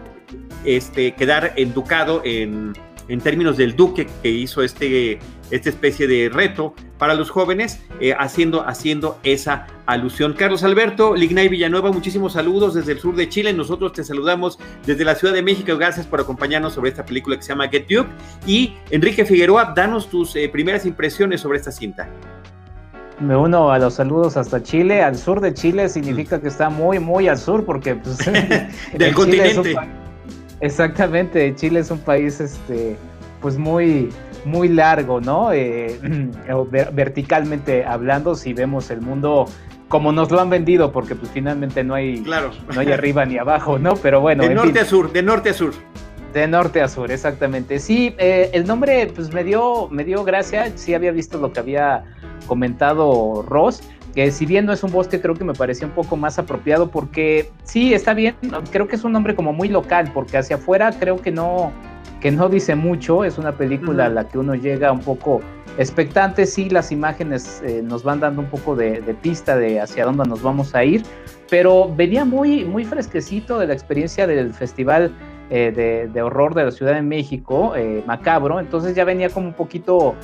este, 0.65 1.13
quedar 1.17 1.55
educado 1.57 2.23
en 2.25 2.73
en 3.09 3.21
términos 3.21 3.57
del 3.57 3.75
duque 3.75 4.07
que 4.23 4.29
hizo 4.31 4.63
este, 4.63 5.19
esta 5.51 5.69
especie 5.69 6.07
de 6.07 6.29
reto 6.29 6.75
para 6.99 7.15
los 7.15 7.31
jóvenes, 7.31 7.81
eh, 8.01 8.15
haciendo, 8.19 8.67
haciendo 8.67 9.19
esa 9.23 9.67
alusión. 9.87 10.35
Carlos 10.35 10.65
Alberto, 10.65 11.15
Lignay 11.15 11.49
Villanueva, 11.49 11.91
muchísimos 11.91 12.35
saludos 12.35 12.75
desde 12.75 12.93
el 12.93 12.99
sur 12.99 13.15
de 13.17 13.29
Chile. 13.29 13.53
Nosotros 13.53 13.93
te 13.93 14.05
saludamos 14.05 14.59
desde 14.85 15.05
la 15.05 15.15
Ciudad 15.15 15.35
de 15.35 15.43
México. 15.43 15.77
Gracias 15.77 16.07
por 16.07 16.21
acompañarnos 16.21 16.75
sobre 16.75 16.91
esta 16.91 17.05
película 17.05 17.37
que 17.37 17.43
se 17.43 17.51
llama 17.51 17.69
Get 17.69 17.87
You. 17.89 18.05
Y 18.47 18.75
Enrique 18.91 19.25
Figueroa, 19.25 19.73
danos 19.75 20.09
tus 20.09 20.35
eh, 20.37 20.49
primeras 20.49 20.85
impresiones 20.87 21.41
sobre 21.41 21.59
esta 21.59 21.73
cinta. 21.73 22.09
Me 23.21 23.37
uno 23.37 23.73
a 23.73 23.79
los 23.79 23.95
saludos 23.95 24.37
hasta 24.37 24.63
Chile. 24.63 25.03
Al 25.03 25.17
sur 25.17 25.41
de 25.41 25.53
Chile 25.53 25.89
significa 25.89 26.41
que 26.41 26.49
está 26.49 26.71
muy, 26.71 27.01
muy 27.01 27.27
al 27.27 27.39
sur, 27.39 27.65
porque 27.65 27.97
pues, 27.97 28.19
del 28.97 29.15
continente. 29.15 29.77
Exactamente, 30.61 31.55
Chile 31.55 31.81
es 31.81 31.91
un 31.91 32.01
país 32.01 32.41
este, 32.41 32.97
pues 33.41 33.59
muy, 33.59 34.11
muy 34.45 34.69
largo, 34.69 35.21
¿no? 35.21 35.53
Eh, 35.53 35.99
verticalmente 36.93 37.85
hablando, 37.85 38.35
si 38.35 38.53
vemos 38.53 38.91
el 38.91 39.01
mundo 39.01 39.47
como 39.89 40.13
nos 40.13 40.31
lo 40.31 40.41
han 40.41 40.51
vendido, 40.51 40.93
porque 40.93 41.15
pues 41.15 41.31
finalmente 41.33 41.83
no 41.83 41.95
hay, 41.95 42.23
claro. 42.23 42.51
no 42.75 42.81
hay 42.81 42.93
arriba 42.93 43.25
ni 43.25 43.39
abajo, 43.39 43.79
¿no? 43.79 43.95
Pero 43.97 44.21
bueno. 44.21 44.43
De 44.43 44.55
norte 44.55 44.81
a 44.81 44.85
sur, 44.85 45.11
de 45.13 45.23
norte 45.23 45.51
a 45.51 45.55
sur. 45.55 45.73
De 46.35 46.47
norte 46.47 46.83
a 46.83 46.89
sur, 46.89 47.11
exactamente. 47.11 47.79
Sí, 47.79 48.15
eh, 48.19 48.51
el 48.53 48.67
nombre 48.67 49.11
pues 49.15 49.33
me 49.33 49.45
dio, 49.45 49.89
me 49.89 50.05
dio 50.05 50.25
gracia, 50.25 50.71
sí 50.75 50.93
había 50.93 51.11
visto 51.11 51.39
lo 51.39 51.53
que 51.53 51.61
había 51.61 52.05
comentado 52.47 53.45
Ross 53.49 53.83
que 54.19 54.33
si 54.33 54.47
bien 54.47 54.67
no 54.67 54.73
es 54.73 54.83
un 54.83 54.91
bosque, 54.91 55.21
creo 55.21 55.37
que 55.37 55.45
me 55.45 55.53
parecía 55.53 55.87
un 55.87 55.93
poco 55.93 56.17
más 56.17 56.41
apropiado 56.41 56.91
porque 56.91 57.53
sí, 57.63 57.95
está 57.95 58.15
bien, 58.15 58.35
creo 58.73 58.89
que 58.89 58.97
es 58.97 59.05
un 59.05 59.13
nombre 59.13 59.37
como 59.37 59.53
muy 59.53 59.69
local, 59.69 60.11
porque 60.13 60.37
hacia 60.37 60.57
afuera 60.57 60.91
creo 60.91 61.19
que 61.19 61.31
no, 61.31 61.71
que 62.21 62.33
no 62.33 62.49
dice 62.49 62.75
mucho, 62.75 63.23
es 63.23 63.39
una 63.39 63.53
película 63.53 64.07
a 64.07 64.09
la 64.09 64.27
que 64.27 64.37
uno 64.37 64.57
llega 64.57 64.91
un 64.91 64.99
poco 64.99 65.41
expectante, 65.79 66.47
sí, 66.47 66.69
las 66.69 66.91
imágenes 66.91 67.63
eh, 67.65 67.81
nos 67.81 68.03
van 68.03 68.19
dando 68.19 68.41
un 68.43 68.49
poco 68.49 68.75
de, 68.75 69.01
pista 69.23 69.57
de 69.57 69.81
hacia 69.81 70.05
dónde 70.05 70.25
nos 70.25 70.43
vamos 70.43 70.75
a 70.75 70.83
ir, 70.83 71.05
pero 71.49 71.89
venía 71.89 72.25
muy, 72.25 72.65
muy 72.65 72.85
fresquecito 72.85 73.57
de 73.61 73.69
la 73.69 73.75
experiencia 73.75 74.27
del 74.27 74.53
festival 74.53 75.15
eh, 75.49 76.09
de, 76.13 76.23
horror 76.23 76.57
de 76.57 76.65
la 76.65 76.73
Ciudad 76.73 76.95
de 76.95 77.03
México, 77.03 77.77
eh, 77.77 78.03
Macabro, 78.05 78.59
entonces 78.59 78.97
ya 78.97 79.05
venía 79.05 79.31
como 79.31 79.47
un 79.47 79.55
poquito 79.55 80.17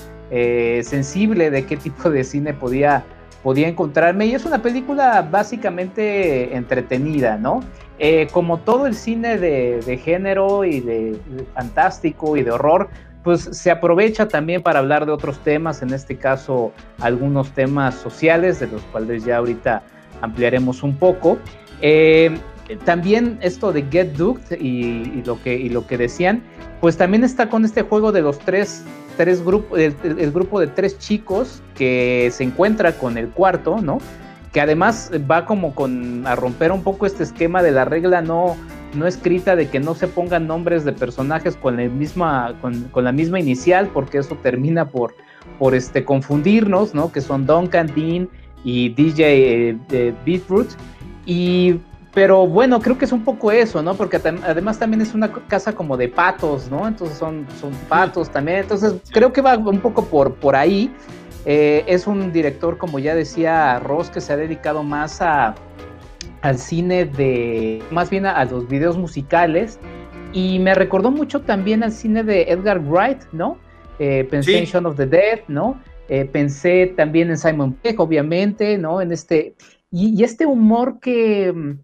sensible 0.83 1.49
de 1.49 1.65
qué 1.65 1.77
tipo 1.77 2.11
de 2.11 2.25
cine 2.25 2.55
podía 2.55 3.05
podía 3.45 3.69
encontrarme. 3.69 4.27
Y 4.27 4.35
es 4.35 4.45
una 4.45 4.61
película 4.61 5.23
básicamente 5.31 6.57
entretenida, 6.57 7.37
¿no? 7.37 7.63
Eh, 7.99 8.27
como 8.33 8.59
todo 8.59 8.87
el 8.87 8.97
cine 8.97 9.39
de, 9.39 10.01
género 10.03 10.65
y 10.65 10.81
de, 10.81 11.21
fantástico 11.55 12.37
y 12.37 12.43
de 12.43 12.51
horror, 12.51 12.89
pues 13.23 13.43
se 13.43 13.71
aprovecha 13.71 14.27
también 14.27 14.63
para 14.63 14.81
hablar 14.81 15.07
de 15.07 15.13
otros 15.13 15.39
temas, 15.41 15.83
en 15.83 15.93
este 15.93 16.17
caso 16.17 16.73
algunos 16.99 17.53
temas 17.53 17.95
sociales, 17.95 18.59
de 18.61 18.67
los 18.67 18.83
cuales 18.85 19.25
ya 19.25 19.37
ahorita 19.37 19.83
ampliaremos 20.23 20.83
un 20.83 20.97
poco. 20.97 21.39
Eh, 21.83 22.37
también 22.85 23.39
esto 23.41 23.73
de 23.73 23.83
Get 23.91 24.13
Duked 24.13 24.61
y, 24.61 25.23
lo 25.25 25.41
que, 25.43 25.55
y 25.55 25.69
lo 25.69 25.87
que 25.87 25.99
decían, 25.99 26.43
pues 26.81 26.97
también 26.97 27.25
está 27.25 27.49
con 27.49 27.65
este 27.65 27.83
juego 27.83 28.13
de 28.13 28.23
los 28.23 28.39
tres 28.39 28.85
tres 29.17 29.45
grupos, 29.45 29.79
el, 29.79 30.33
grupo 30.33 30.61
de 30.61 30.67
tres 30.67 30.99
chicos 30.99 31.63
que 31.75 32.31
se 32.33 32.45
encuentra 32.45 32.93
con 32.93 33.17
el 33.17 33.29
cuarto, 33.29 33.81
¿no? 33.81 33.99
Que 34.53 34.61
además 34.61 35.11
va 35.31 35.47
como 35.47 35.75
con 35.75 36.27
a 36.27 36.37
romper 36.37 36.73
un 36.73 36.83
poco 36.83 37.07
este 37.07 37.23
esquema 37.23 37.63
de 37.63 37.73
la 37.73 37.85
regla 37.85 38.23
no, 38.23 38.57
no 38.95 39.07
escrita 39.07 39.57
de 39.57 39.69
que 39.69 39.81
no 39.81 39.95
se 39.95 40.09
pongan 40.09 40.47
nombres 40.47 40.85
de 40.85 40.93
personajes 40.93 41.57
con 41.57 41.77
la 41.77 41.89
misma, 41.89 42.55
con, 42.61 43.05
la 43.05 43.13
misma 43.13 43.41
inicial, 43.41 43.89
porque 43.93 44.19
eso 44.19 44.37
termina 44.43 44.89
por, 44.89 45.15
por 45.59 45.75
este, 45.75 46.05
confundirnos, 46.05 46.95
¿no? 46.95 47.11
Que 47.11 47.21
son 47.21 47.47
Duncan, 47.47 47.91
Dean 47.95 48.29
y 48.65 48.91
DJ 48.91 49.77
eh, 49.91 50.15
Beetroot. 50.25 50.69
Y 51.27 51.81
pero 52.15 52.47
bueno, 52.47 52.81
creo 52.81 52.97
que 52.97 53.07
es 53.07 53.13
un 53.13 53.25
poco 53.25 53.51
eso, 53.51 53.83
¿no? 53.83 53.95
Porque 53.97 54.17
además 54.17 54.79
también 54.79 55.01
es 55.03 55.15
una 55.15 55.33
casa 55.49 55.75
como 55.75 55.97
de 55.97 56.09
patos, 56.09 56.71
¿no? 56.71 56.87
Entonces 56.87 57.19
son, 57.19 57.45
son 57.61 57.73
patos 57.89 58.31
también. 58.31 58.59
Entonces 58.59 58.95
creo 59.11 59.33
que 59.33 59.41
va 59.41 59.59
un 59.59 59.81
poco 59.81 60.05
por, 60.05 60.35
por 60.37 60.55
ahí. 60.55 60.95
Eh, 61.45 61.83
es 61.89 62.07
un 62.07 62.33
director, 62.33 62.79
como 62.79 63.01
ya 63.01 63.17
decía 63.17 63.81
Ross, 63.81 64.11
que 64.11 64.21
se 64.21 64.33
ha 64.33 64.37
dedicado 64.37 64.85
más 64.85 65.21
a, 65.21 65.57
al 66.43 66.57
cine 66.57 67.05
de, 67.05 67.83
más 67.91 68.11
bien 68.11 68.27
a, 68.27 68.45
los 68.45 68.69
videos 68.69 68.97
musicales. 68.97 69.81
Y 70.33 70.61
me 70.61 70.73
recordó 70.77 71.11
mucho 71.11 71.41
también 71.41 71.83
al 71.83 71.91
cine 71.91 72.23
de 72.23 72.43
Edgar 72.43 72.79
Wright, 72.79 73.25
¿no? 73.33 73.59
Eh, 73.99 74.25
pensé 74.31 74.59
en 74.59 74.67
Shaun 74.67 74.87
of 74.87 74.97
the 74.97 75.07
Dead, 75.07 75.41
¿no? 75.49 75.81
Eh, 76.09 76.27
pensé 76.27 76.93
también 76.97 77.31
en 77.31 77.39
Simon 77.39 77.73
Pegg, 77.73 78.01
obviamente, 78.01 78.79
¿no? 78.79 79.01
En 79.01 79.11
este, 79.11 79.57
y 79.91 80.23
este 80.23 80.47
humor 80.47 80.99
que, 81.01 81.77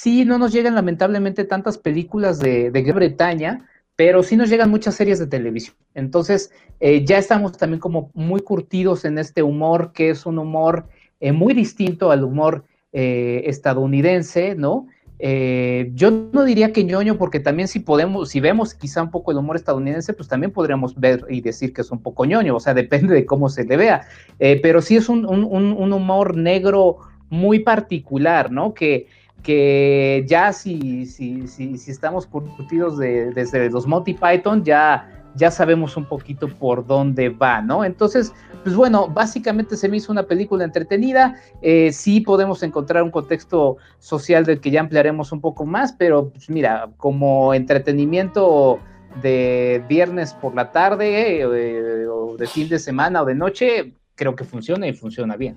Sí, 0.00 0.24
no 0.24 0.38
nos 0.38 0.52
llegan 0.52 0.76
lamentablemente 0.76 1.42
tantas 1.42 1.76
películas 1.76 2.38
de, 2.38 2.70
Gran 2.70 2.94
Bretaña, 2.94 3.66
pero 3.96 4.22
sí 4.22 4.36
nos 4.36 4.48
llegan 4.48 4.70
muchas 4.70 4.94
series 4.94 5.18
de 5.18 5.26
televisión. 5.26 5.74
Entonces, 5.92 6.52
eh, 6.78 7.04
ya 7.04 7.18
estamos 7.18 7.58
también 7.58 7.80
como 7.80 8.12
muy 8.14 8.40
curtidos 8.42 9.04
en 9.04 9.18
este 9.18 9.42
humor, 9.42 9.90
que 9.92 10.10
es 10.10 10.24
un 10.24 10.38
humor 10.38 10.86
eh, 11.18 11.32
muy 11.32 11.52
distinto 11.52 12.12
al 12.12 12.22
humor 12.22 12.64
eh, 12.92 13.42
estadounidense, 13.46 14.54
¿no? 14.54 14.86
yo 15.20 16.12
no 16.32 16.44
diría 16.44 16.72
que 16.72 16.84
ñoño, 16.84 17.18
porque 17.18 17.40
también 17.40 17.66
si 17.66 17.80
podemos, 17.80 18.28
si 18.28 18.38
vemos 18.38 18.74
quizá 18.74 19.02
un 19.02 19.10
poco 19.10 19.32
el 19.32 19.38
humor 19.38 19.56
estadounidense, 19.56 20.12
pues 20.12 20.28
también 20.28 20.52
podríamos 20.52 20.94
ver 20.94 21.24
y 21.28 21.40
decir 21.40 21.72
que 21.72 21.80
es 21.80 21.90
un 21.90 22.00
poco 22.00 22.24
ñoño, 22.24 22.54
o 22.54 22.60
sea, 22.60 22.72
depende 22.84 23.14
de 23.14 23.26
cómo 23.26 23.48
se 23.48 23.64
le 23.64 23.76
vea, 23.76 24.06
pero 24.38 24.80
sí 24.80 24.94
es 24.94 25.08
un, 25.08 25.24
humor 25.26 26.36
negro 26.36 26.98
muy 27.30 27.58
particular, 27.58 28.52
¿no? 28.52 28.74
Que, 28.74 29.08
que 29.42 30.24
ya 30.26 30.52
si, 30.52 31.06
si, 31.06 31.46
si, 31.46 31.74
estamos 31.90 32.26
curtidos 32.26 32.98
de, 32.98 33.30
desde 33.32 33.70
los 33.70 33.86
Monty 33.86 34.14
Python, 34.14 34.64
ya 34.64 35.08
ya 35.34 35.50
sabemos 35.50 35.96
un 35.96 36.04
poquito 36.04 36.48
por 36.48 36.86
dónde 36.86 37.28
va, 37.28 37.62
¿no? 37.62 37.84
Entonces, 37.84 38.34
pues 38.62 38.74
bueno, 38.74 39.08
básicamente 39.08 39.76
se 39.76 39.88
me 39.88 39.96
hizo 39.98 40.12
una 40.12 40.24
película 40.24 40.64
entretenida, 40.64 41.36
eh, 41.62 41.92
sí 41.92 42.20
podemos 42.20 42.62
encontrar 42.62 43.02
un 43.02 43.10
contexto 43.10 43.76
social 43.98 44.44
del 44.44 44.60
que 44.60 44.70
ya 44.70 44.80
ampliaremos 44.80 45.32
un 45.32 45.40
poco 45.40 45.64
más, 45.64 45.92
pero 45.92 46.30
pues 46.30 46.50
mira, 46.50 46.90
como 46.96 47.54
entretenimiento 47.54 48.80
de 49.22 49.82
viernes 49.88 50.34
por 50.34 50.54
la 50.54 50.70
tarde, 50.72 51.40
eh, 51.40 52.06
o 52.08 52.36
de 52.36 52.46
fin 52.46 52.68
de 52.68 52.78
semana 52.78 53.22
o 53.22 53.24
de 53.24 53.34
noche, 53.34 53.94
creo 54.14 54.34
que 54.34 54.44
funciona 54.44 54.86
y 54.86 54.92
funciona 54.92 55.36
bien. 55.36 55.56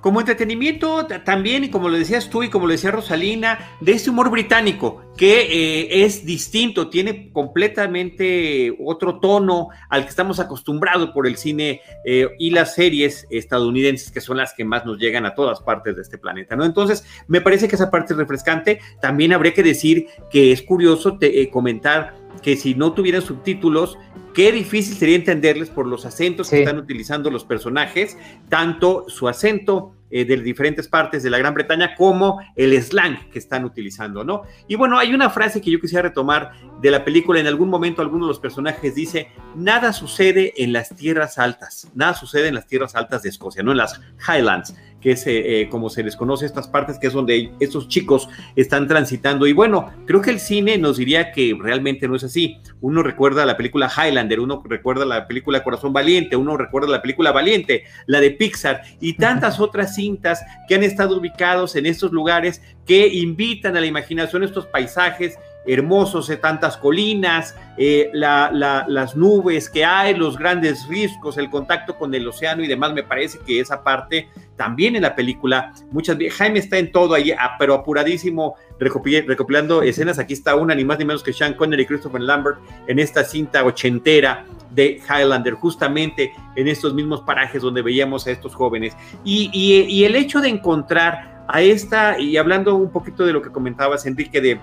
Como 0.00 0.20
entretenimiento 0.20 1.06
también, 1.24 1.64
y 1.64 1.70
como 1.70 1.88
lo 1.88 1.98
decías 1.98 2.30
tú 2.30 2.44
y 2.44 2.50
como 2.50 2.66
lo 2.66 2.72
decía 2.72 2.92
Rosalina, 2.92 3.58
de 3.80 3.92
este 3.92 4.10
humor 4.10 4.30
británico, 4.30 5.02
que 5.16 5.40
eh, 5.40 6.04
es 6.04 6.24
distinto, 6.24 6.88
tiene 6.88 7.32
completamente 7.32 8.76
otro 8.78 9.18
tono 9.18 9.70
al 9.90 10.04
que 10.04 10.10
estamos 10.10 10.38
acostumbrados 10.38 11.10
por 11.10 11.26
el 11.26 11.36
cine 11.36 11.80
eh, 12.04 12.28
y 12.38 12.50
las 12.50 12.74
series 12.74 13.26
estadounidenses, 13.28 14.12
que 14.12 14.20
son 14.20 14.36
las 14.36 14.54
que 14.54 14.64
más 14.64 14.86
nos 14.86 14.98
llegan 14.98 15.26
a 15.26 15.34
todas 15.34 15.60
partes 15.60 15.96
de 15.96 16.02
este 16.02 16.16
planeta, 16.16 16.54
¿no? 16.54 16.64
Entonces, 16.64 17.04
me 17.26 17.40
parece 17.40 17.66
que 17.66 17.74
esa 17.74 17.90
parte 17.90 18.12
es 18.12 18.18
refrescante. 18.18 18.80
También 19.00 19.32
habría 19.32 19.52
que 19.52 19.64
decir 19.64 20.06
que 20.30 20.52
es 20.52 20.62
curioso 20.62 21.18
eh, 21.20 21.50
comentar 21.50 22.14
que 22.42 22.56
si 22.56 22.74
no 22.74 22.92
tuvieran 22.92 23.22
subtítulos, 23.22 23.98
qué 24.34 24.52
difícil 24.52 24.96
sería 24.96 25.16
entenderles 25.16 25.70
por 25.70 25.86
los 25.86 26.06
acentos 26.06 26.50
que 26.50 26.60
están 26.60 26.78
utilizando 26.78 27.30
los 27.30 27.44
personajes, 27.44 28.16
tanto 28.48 29.04
su 29.08 29.28
acento 29.28 29.94
eh, 30.10 30.24
de 30.24 30.38
diferentes 30.38 30.88
partes 30.88 31.22
de 31.22 31.28
la 31.28 31.36
Gran 31.36 31.52
Bretaña 31.52 31.94
como 31.94 32.40
el 32.56 32.72
slang 32.82 33.28
que 33.30 33.38
están 33.38 33.66
utilizando, 33.66 34.24
¿no? 34.24 34.42
Y 34.66 34.74
bueno, 34.74 34.98
hay 34.98 35.12
una 35.12 35.28
frase 35.28 35.60
que 35.60 35.70
yo 35.70 35.78
quisiera 35.80 36.08
retomar 36.08 36.52
de 36.80 36.90
la 36.90 37.04
película. 37.04 37.40
En 37.40 37.46
algún 37.46 37.68
momento 37.68 38.00
alguno 38.00 38.24
de 38.24 38.28
los 38.28 38.40
personajes 38.40 38.94
dice, 38.94 39.28
nada 39.54 39.92
sucede 39.92 40.54
en 40.56 40.72
las 40.72 40.94
tierras 40.96 41.36
altas, 41.36 41.90
nada 41.94 42.14
sucede 42.14 42.48
en 42.48 42.54
las 42.54 42.66
tierras 42.66 42.94
altas 42.94 43.22
de 43.22 43.28
Escocia, 43.28 43.62
no 43.62 43.72
en 43.72 43.76
las 43.76 44.00
Highlands 44.26 44.74
que 45.00 45.12
es 45.12 45.24
eh, 45.26 45.68
como 45.70 45.90
se 45.90 46.02
les 46.02 46.16
conoce 46.16 46.46
estas 46.46 46.68
partes, 46.68 46.98
que 46.98 47.06
es 47.06 47.12
donde 47.12 47.52
estos 47.60 47.88
chicos 47.88 48.28
están 48.56 48.88
transitando. 48.88 49.46
Y 49.46 49.52
bueno, 49.52 49.90
creo 50.06 50.20
que 50.20 50.30
el 50.30 50.40
cine 50.40 50.78
nos 50.78 50.96
diría 50.96 51.32
que 51.32 51.56
realmente 51.60 52.08
no 52.08 52.16
es 52.16 52.24
así. 52.24 52.58
Uno 52.80 53.02
recuerda 53.02 53.46
la 53.46 53.56
película 53.56 53.90
Highlander, 53.94 54.40
uno 54.40 54.62
recuerda 54.64 55.04
la 55.04 55.26
película 55.26 55.62
Corazón 55.62 55.92
Valiente, 55.92 56.36
uno 56.36 56.56
recuerda 56.56 56.88
la 56.88 57.02
película 57.02 57.32
Valiente, 57.32 57.84
la 58.06 58.20
de 58.20 58.32
Pixar 58.32 58.82
y 59.00 59.14
tantas 59.14 59.60
otras 59.60 59.94
cintas 59.94 60.44
que 60.68 60.74
han 60.74 60.82
estado 60.82 61.18
ubicados 61.18 61.76
en 61.76 61.86
estos 61.86 62.12
lugares 62.12 62.62
que 62.86 63.06
invitan 63.06 63.76
a 63.76 63.80
la 63.80 63.86
imaginación 63.86 64.42
estos 64.42 64.66
paisajes 64.66 65.38
hermosos 65.68 66.26
de 66.26 66.38
tantas 66.38 66.78
colinas, 66.78 67.54
eh, 67.76 68.10
las 68.12 69.14
nubes 69.14 69.68
que 69.68 69.84
hay, 69.84 70.14
los 70.14 70.38
grandes 70.38 70.88
riscos, 70.88 71.36
el 71.36 71.50
contacto 71.50 71.96
con 71.96 72.14
el 72.14 72.26
océano 72.26 72.64
y 72.64 72.66
demás. 72.66 72.94
Me 72.94 73.02
parece 73.02 73.38
que 73.46 73.60
esa 73.60 73.84
parte 73.84 74.28
también 74.56 74.96
en 74.96 75.02
la 75.02 75.14
película, 75.14 75.72
muchas 75.92 76.16
Jaime 76.32 76.58
está 76.58 76.78
en 76.78 76.90
todo 76.90 77.14
ahí, 77.14 77.30
ah, 77.30 77.56
pero 77.58 77.74
apuradísimo, 77.74 78.56
recopilando 78.80 79.82
escenas. 79.82 80.18
Aquí 80.18 80.32
está 80.32 80.56
una, 80.56 80.74
ni 80.74 80.84
más 80.84 80.98
ni 80.98 81.04
menos 81.04 81.22
que 81.22 81.32
Sean 81.32 81.54
Connery 81.54 81.82
y 81.82 81.86
Christopher 81.86 82.22
Lambert 82.22 82.58
en 82.88 82.98
esta 82.98 83.22
cinta 83.22 83.62
ochentera 83.62 84.46
de 84.70 85.00
Highlander, 85.08 85.54
justamente 85.54 86.32
en 86.56 86.66
estos 86.66 86.94
mismos 86.94 87.20
parajes 87.22 87.62
donde 87.62 87.82
veíamos 87.82 88.26
a 88.26 88.30
estos 88.30 88.54
jóvenes. 88.54 88.96
Y, 89.22 89.50
y 89.52 90.04
el 90.04 90.16
hecho 90.16 90.40
de 90.40 90.48
encontrar 90.48 91.44
a 91.46 91.62
esta, 91.62 92.18
y 92.18 92.36
hablando 92.36 92.74
un 92.74 92.90
poquito 92.90 93.24
de 93.24 93.32
lo 93.32 93.40
que 93.40 93.50
comentabas, 93.50 94.04
Enrique, 94.06 94.40
de 94.40 94.60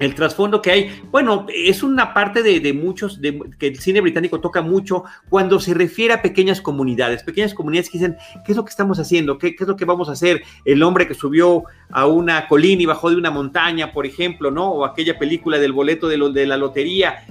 el 0.00 0.14
trasfondo 0.14 0.60
que 0.60 0.72
hay, 0.72 1.02
bueno, 1.10 1.46
es 1.54 1.82
una 1.82 2.12
parte 2.12 2.42
de, 2.42 2.72
muchos, 2.72 3.20
de, 3.20 3.38
que 3.58 3.68
el 3.68 3.78
cine 3.78 4.00
británico 4.00 4.40
toca 4.40 4.62
mucho 4.62 5.04
cuando 5.28 5.60
se 5.60 5.74
refiere 5.74 6.14
a 6.14 6.22
pequeñas 6.22 6.60
comunidades, 6.60 7.22
pequeñas 7.22 7.54
comunidades 7.54 7.90
que 7.90 7.98
dicen, 7.98 8.16
¿qué 8.44 8.52
es 8.52 8.56
lo 8.56 8.64
que 8.64 8.70
estamos 8.70 8.98
haciendo? 8.98 9.38
¿Qué, 9.38 9.54
es 9.58 9.68
lo 9.68 9.76
que 9.76 9.84
vamos 9.84 10.08
a 10.08 10.12
hacer? 10.12 10.42
El 10.64 10.82
hombre 10.82 11.06
que 11.06 11.14
subió 11.14 11.64
a 11.92 12.06
una 12.06 12.46
colina 12.48 12.82
y 12.82 12.86
bajó 12.86 13.10
de 13.10 13.16
una 13.16 13.30
montaña, 13.30 13.92
por 13.92 14.06
ejemplo, 14.06 14.50
¿no? 14.50 14.70
O 14.70 14.84
aquella 14.84 15.18
película 15.18 15.58
del 15.58 15.72
boleto 15.72 16.08
de, 16.08 16.18
de 16.32 16.46
la 16.46 16.56
lotería, 16.56 17.24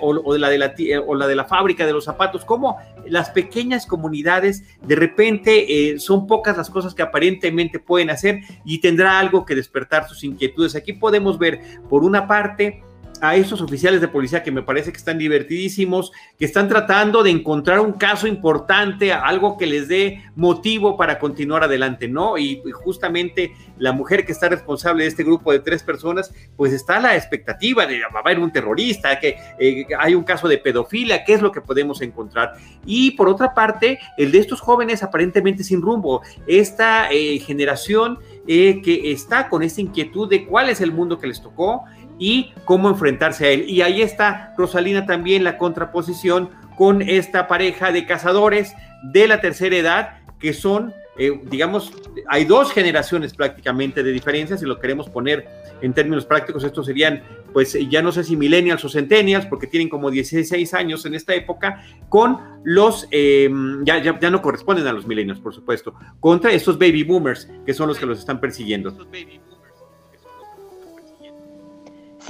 o, 0.00 0.36
la 0.36 0.48
de 0.48 1.34
la, 1.34 1.44
fábrica 1.44 1.86
de 1.86 1.92
los 1.92 2.04
zapatos, 2.04 2.44
cómo 2.44 2.78
las 3.06 3.30
pequeñas 3.30 3.86
comunidades 3.86 4.64
de 4.82 4.96
repente 4.96 5.92
eh, 5.92 5.98
son 5.98 6.26
pocas 6.26 6.56
las 6.56 6.70
cosas 6.70 6.94
que 6.94 7.02
aparentemente 7.02 7.78
pueden 7.78 8.10
hacer 8.10 8.40
y 8.64 8.80
tendrá 8.80 9.18
algo 9.18 9.44
que 9.44 9.54
despertar 9.54 10.08
sus 10.08 10.24
inquietudes. 10.24 10.76
Aquí 10.76 10.92
podemos 10.92 11.38
ver, 11.38 11.60
por 11.88 12.04
una 12.04 12.26
parte, 12.26 12.82
a 13.20 13.36
esos 13.36 13.60
oficiales 13.60 14.00
de 14.00 14.08
policía 14.08 14.42
que 14.42 14.50
me 14.50 14.62
parece 14.62 14.92
que 14.92 14.98
están 14.98 15.18
divertidísimos, 15.18 16.12
que 16.38 16.44
están 16.44 16.68
tratando 16.68 17.22
de 17.22 17.30
encontrar 17.30 17.80
un 17.80 17.92
caso 17.92 18.26
importante, 18.26 19.12
algo 19.12 19.56
que 19.56 19.66
les 19.66 19.88
dé 19.88 20.22
motivo 20.36 20.96
para 20.96 21.18
continuar 21.18 21.64
adelante, 21.64 22.08
¿no? 22.08 22.38
Y, 22.38 22.62
justamente 22.72 23.52
la 23.78 23.92
mujer 23.92 24.24
que 24.24 24.32
está 24.32 24.48
responsable 24.48 25.04
de 25.04 25.08
este 25.08 25.24
grupo 25.24 25.52
de 25.52 25.58
tres 25.60 25.82
personas, 25.82 26.32
pues 26.56 26.72
está 26.72 27.00
la 27.00 27.16
expectativa 27.16 27.86
de 27.86 28.00
va 28.00 28.18
a 28.18 28.20
haber 28.20 28.38
un 28.38 28.52
terrorista, 28.52 29.18
que 29.18 29.36
eh, 29.58 29.86
hay 29.98 30.14
un 30.14 30.24
caso 30.24 30.48
de 30.48 30.58
pedofilia, 30.58 31.24
¿qué 31.24 31.34
es 31.34 31.42
lo 31.42 31.52
que 31.52 31.60
podemos 31.60 32.00
encontrar? 32.00 32.54
Y 32.86 33.12
por 33.12 33.28
otra 33.28 33.54
parte, 33.54 33.98
el 34.16 34.32
de 34.32 34.38
estos 34.38 34.60
jóvenes 34.60 35.02
aparentemente 35.02 35.64
sin 35.64 35.82
rumbo, 35.82 36.22
esta 36.46 37.10
eh, 37.10 37.38
generación 37.38 38.18
eh, 38.46 38.80
que 38.82 39.12
está 39.12 39.48
con 39.48 39.62
esta 39.62 39.80
inquietud 39.80 40.28
de 40.28 40.46
cuál 40.46 40.70
es 40.70 40.80
el 40.80 40.92
mundo 40.92 41.18
que 41.18 41.26
les 41.26 41.40
tocó 41.40 41.84
y 42.20 42.52
cómo 42.64 42.88
enfrentarse 42.88 43.46
a 43.46 43.50
él. 43.50 43.64
Y 43.68 43.82
ahí 43.82 44.02
está 44.02 44.54
Rosalina 44.56 45.06
también 45.06 45.42
la 45.42 45.58
contraposición 45.58 46.50
con 46.76 47.02
esta 47.02 47.48
pareja 47.48 47.90
de 47.90 48.06
cazadores 48.06 48.74
de 49.02 49.26
la 49.26 49.40
tercera 49.40 49.76
edad 49.76 50.20
que 50.38 50.52
son, 50.52 50.94
eh, 51.18 51.38
digamos, 51.50 51.92
hay 52.28 52.44
dos 52.44 52.72
generaciones 52.72 53.34
prácticamente 53.34 54.02
de 54.02 54.12
diferencia, 54.12 54.56
si 54.56 54.64
lo 54.64 54.78
queremos 54.78 55.08
poner 55.08 55.46
en 55.82 55.92
términos 55.92 56.24
prácticos, 56.24 56.64
estos 56.64 56.86
serían, 56.86 57.22
pues 57.52 57.76
ya 57.90 58.02
no 58.02 58.12
sé 58.12 58.24
si 58.24 58.36
millennials 58.36 58.84
o 58.84 58.88
centennials, 58.88 59.46
porque 59.46 59.66
tienen 59.66 59.88
como 59.88 60.10
16 60.10 60.72
años 60.74 61.04
en 61.06 61.14
esta 61.14 61.34
época, 61.34 61.82
con 62.08 62.38
los, 62.64 63.06
em, 63.10 63.84
ya, 63.84 64.02
ya, 64.02 64.18
ya, 64.18 64.30
no 64.30 64.42
corresponden 64.42 64.86
a 64.86 64.92
los 64.92 65.06
millennials, 65.06 65.40
por 65.40 65.54
supuesto, 65.54 65.94
contra 66.20 66.52
estos 66.52 66.78
baby 66.78 67.02
boomers, 67.02 67.50
que 67.66 67.74
son 67.74 67.88
los 67.88 67.98
que 67.98 68.06
los 68.06 68.18
están 68.18 68.40
persiguiendo. 68.40 68.90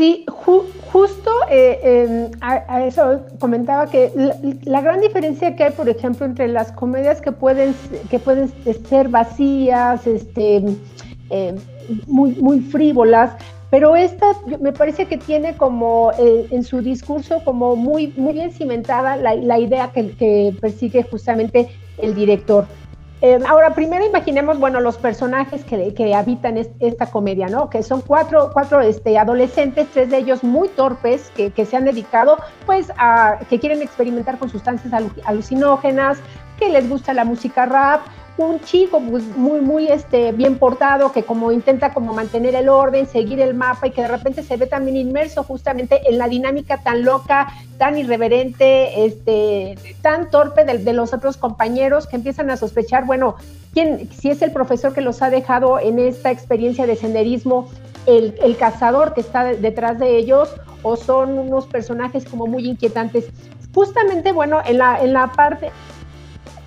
Sí, 0.00 0.24
justo 0.26 1.30
eh, 1.50 1.78
em, 1.82 2.30
a, 2.40 2.86
eso 2.86 3.20
comentaba 3.38 3.84
que 3.90 4.10
la, 4.64 4.80
gran 4.80 5.02
diferencia 5.02 5.54
que 5.54 5.64
hay, 5.64 5.72
por 5.72 5.90
ejemplo, 5.90 6.24
entre 6.24 6.48
las 6.48 6.72
comedias 6.72 7.20
que 7.20 7.32
pueden, 7.32 7.74
que 8.08 8.18
pueden 8.18 8.50
ser 8.88 9.10
vacías, 9.10 10.06
este, 10.06 10.64
em, 11.28 11.56
muy, 12.06 12.30
muy 12.36 12.60
frívolas, 12.60 13.32
pero 13.68 13.94
esta 13.94 14.32
me 14.58 14.72
parece 14.72 15.04
que 15.04 15.18
tiene 15.18 15.54
como 15.58 16.12
eh, 16.18 16.46
en 16.50 16.64
su 16.64 16.80
discurso 16.80 17.44
como 17.44 17.76
muy, 17.76 18.14
muy 18.16 18.32
bien 18.32 18.52
cimentada 18.52 19.16
la, 19.16 19.34
la 19.34 19.58
idea 19.58 19.90
que, 19.92 20.12
que, 20.12 20.56
persigue 20.62 21.02
justamente 21.02 21.68
el 21.98 22.14
director. 22.14 22.64
Eh, 23.22 23.38
ahora, 23.46 23.74
primero 23.74 24.04
imaginemos, 24.06 24.58
bueno, 24.58 24.80
los 24.80 24.96
personajes 24.96 25.62
que, 25.64 25.92
que 25.92 26.14
habitan 26.14 26.56
esta 26.56 27.06
comedia, 27.06 27.48
¿no? 27.48 27.68
Que 27.68 27.82
son 27.82 28.00
cuatro, 28.00 28.50
cuatro 28.52 28.80
este, 28.80 29.18
adolescentes, 29.18 29.88
tres 29.92 30.10
de 30.10 30.18
ellos 30.18 30.42
muy 30.42 30.68
torpes, 30.68 31.30
que, 31.36 31.50
que 31.50 31.66
se 31.66 31.76
han 31.76 31.84
dedicado, 31.84 32.38
pues, 32.64 32.90
a, 32.96 33.38
que 33.50 33.60
quieren 33.60 33.82
experimentar 33.82 34.38
con 34.38 34.48
sustancias 34.48 34.92
alucinógenas, 35.24 36.18
que 36.58 36.70
les 36.70 36.88
gusta 36.88 37.12
la 37.12 37.24
música 37.24 37.66
rap, 37.66 38.00
un 38.46 38.60
chico 38.60 39.00
pues, 39.00 39.24
muy, 39.36 39.60
muy 39.60 39.88
este, 39.88 40.32
bien 40.32 40.58
portado, 40.58 41.12
que 41.12 41.22
como 41.22 41.52
intenta 41.52 41.92
como 41.92 42.12
mantener 42.12 42.54
el 42.54 42.68
orden, 42.68 43.06
seguir 43.06 43.40
el 43.40 43.54
mapa 43.54 43.86
y 43.86 43.90
que 43.90 44.02
de 44.02 44.08
repente 44.08 44.42
se 44.42 44.56
ve 44.56 44.66
también 44.66 44.96
inmerso 44.96 45.42
justamente 45.42 46.00
en 46.08 46.18
la 46.18 46.28
dinámica 46.28 46.78
tan 46.78 47.04
loca, 47.04 47.48
tan 47.78 47.98
irreverente, 47.98 49.04
este, 49.04 49.76
tan 50.02 50.30
torpe 50.30 50.64
de, 50.64 50.92
los 50.92 51.12
otros 51.12 51.36
compañeros 51.36 52.06
que 52.06 52.16
empiezan 52.16 52.50
a 52.50 52.56
sospechar, 52.56 53.04
bueno, 53.04 53.36
quién, 53.72 54.08
si 54.10 54.30
es 54.30 54.42
el 54.42 54.52
profesor 54.52 54.92
que 54.92 55.00
los 55.00 55.22
ha 55.22 55.30
dejado 55.30 55.78
en 55.78 55.98
esta 55.98 56.30
experiencia 56.30 56.86
de 56.86 56.96
senderismo, 56.96 57.68
el, 58.06 58.34
el 58.42 58.56
cazador 58.56 59.14
que 59.14 59.20
está 59.20 59.44
detrás 59.44 59.98
de 59.98 60.16
ellos, 60.16 60.48
o 60.82 60.96
son 60.96 61.38
unos 61.38 61.66
personajes 61.66 62.24
como 62.24 62.46
muy 62.46 62.66
inquietantes. 62.66 63.26
Justamente, 63.74 64.32
bueno, 64.32 64.60
en 64.66 64.78
la, 64.78 65.02
en 65.02 65.12
la 65.12 65.28
parte 65.28 65.70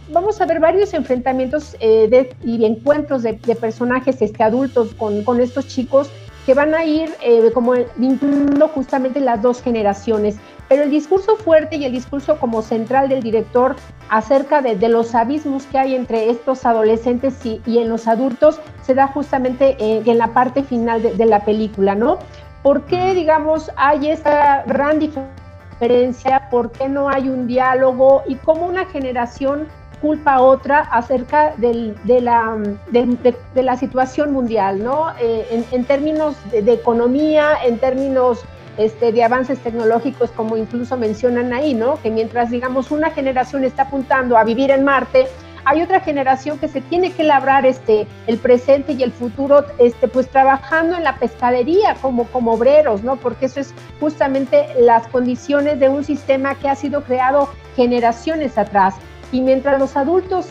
vamos 0.10 0.42
a 0.42 0.46
ver 0.46 0.60
varios 0.60 0.94
enfrentamientos 0.94 1.76
eh, 1.80 2.30
y 2.44 2.66
encuentros 2.66 3.24
de, 3.24 3.34
personajes 3.34 4.22
este, 4.22 4.44
adultos 4.44 4.94
con, 4.96 5.40
estos 5.40 5.68
chicos 5.68 6.10
que 6.46 6.54
van 6.54 6.74
a 6.76 6.84
ir 6.84 7.10
eh, 7.22 7.52
como 7.54 7.74
vinculando 7.96 8.68
justamente 8.68 9.20
las 9.20 9.42
dos 9.42 9.62
generaciones. 9.62 10.36
Pero 10.68 10.84
el 10.84 10.92
discurso 10.92 11.36
fuerte 11.36 11.78
y 11.78 11.86
el 11.86 11.92
discurso 11.92 12.38
como 12.38 12.62
central 12.62 13.08
del 13.08 13.22
director 13.22 13.76
acerca 14.10 14.62
de, 14.62 14.76
los 14.90 15.16
abismos 15.16 15.66
que 15.66 15.78
hay 15.78 15.96
entre 15.96 16.30
estos 16.30 16.66
adolescentes 16.66 17.36
y, 17.46 17.62
en 17.66 17.90
los 17.90 18.08
adultos 18.08 18.60
se 18.82 18.94
da 18.94 19.08
justamente 19.08 19.78
eh, 19.80 20.04
en 20.06 20.18
la 20.18 20.34
parte 20.34 20.64
final 20.64 21.02
de, 21.02 21.26
la 21.26 21.46
película, 21.46 21.96
¿no? 21.96 22.20
¿Por 22.62 22.86
qué, 22.86 23.14
digamos, 23.14 23.72
hay 23.76 24.10
esta 24.10 24.64
gran 24.66 25.00
diferencia? 25.00 26.50
¿Por 26.50 26.72
qué 26.72 26.90
no 26.90 27.10
hay 27.10 27.30
un 27.30 27.48
diálogo? 27.48 28.24
Y 28.28 28.36
cómo 28.36 28.66
una 28.66 28.86
generación 28.86 29.68
culpa 30.04 30.34
a 30.34 30.42
otra 30.42 30.82
acerca 30.82 31.54
de, 31.56 31.96
la, 32.20 32.58
de, 32.92 33.78
situación 33.78 34.34
mundial, 34.34 34.84
¿no? 34.84 35.12
Eh, 35.18 35.66
en, 35.72 35.86
términos 35.86 36.36
de, 36.52 36.74
economía, 36.74 37.54
en 37.64 37.78
términos 37.80 38.44
este, 38.78 39.14
de 39.14 39.24
avances 39.24 39.60
tecnológicos, 39.60 40.30
como 40.32 40.58
incluso 40.58 40.98
mencionan 40.98 41.54
ahí, 41.54 41.74
¿no? 41.74 42.02
Que 42.02 42.12
mientras, 42.12 42.52
digamos, 42.52 42.92
una 42.92 43.12
generación 43.12 43.64
está 43.64 43.84
apuntando 43.84 44.38
a 44.38 44.44
vivir 44.44 44.72
en 44.72 44.84
Marte, 44.84 45.28
hay 45.64 45.82
otra 45.82 46.02
generación 46.02 46.60
que 46.60 46.68
se 46.68 46.82
tiene 46.82 47.14
que 47.14 47.24
labrar 47.24 47.66
este, 47.66 48.06
el 48.28 48.38
presente 48.40 48.92
y 48.92 49.04
el 49.04 49.14
futuro, 49.14 49.64
este, 49.78 50.10
pues 50.10 50.28
trabajando 50.28 50.98
en 50.98 51.06
la 51.06 51.16
pescadería 51.16 51.96
como, 52.02 52.26
como 52.26 52.56
obreros, 52.56 53.04
¿no? 53.04 53.16
Porque 53.16 53.46
eso 53.46 53.62
es 53.62 53.74
justamente 54.02 54.68
las 54.78 55.08
condiciones 55.08 55.80
de 55.80 55.88
un 55.88 56.04
sistema 56.04 56.56
que 56.56 56.68
ha 56.68 56.76
sido 56.76 57.06
creado 57.06 57.48
generaciones 57.78 58.58
atrás. 58.58 58.96
Y 59.34 59.42
mientras 59.42 59.80
los 59.80 59.98
adultos 59.98 60.48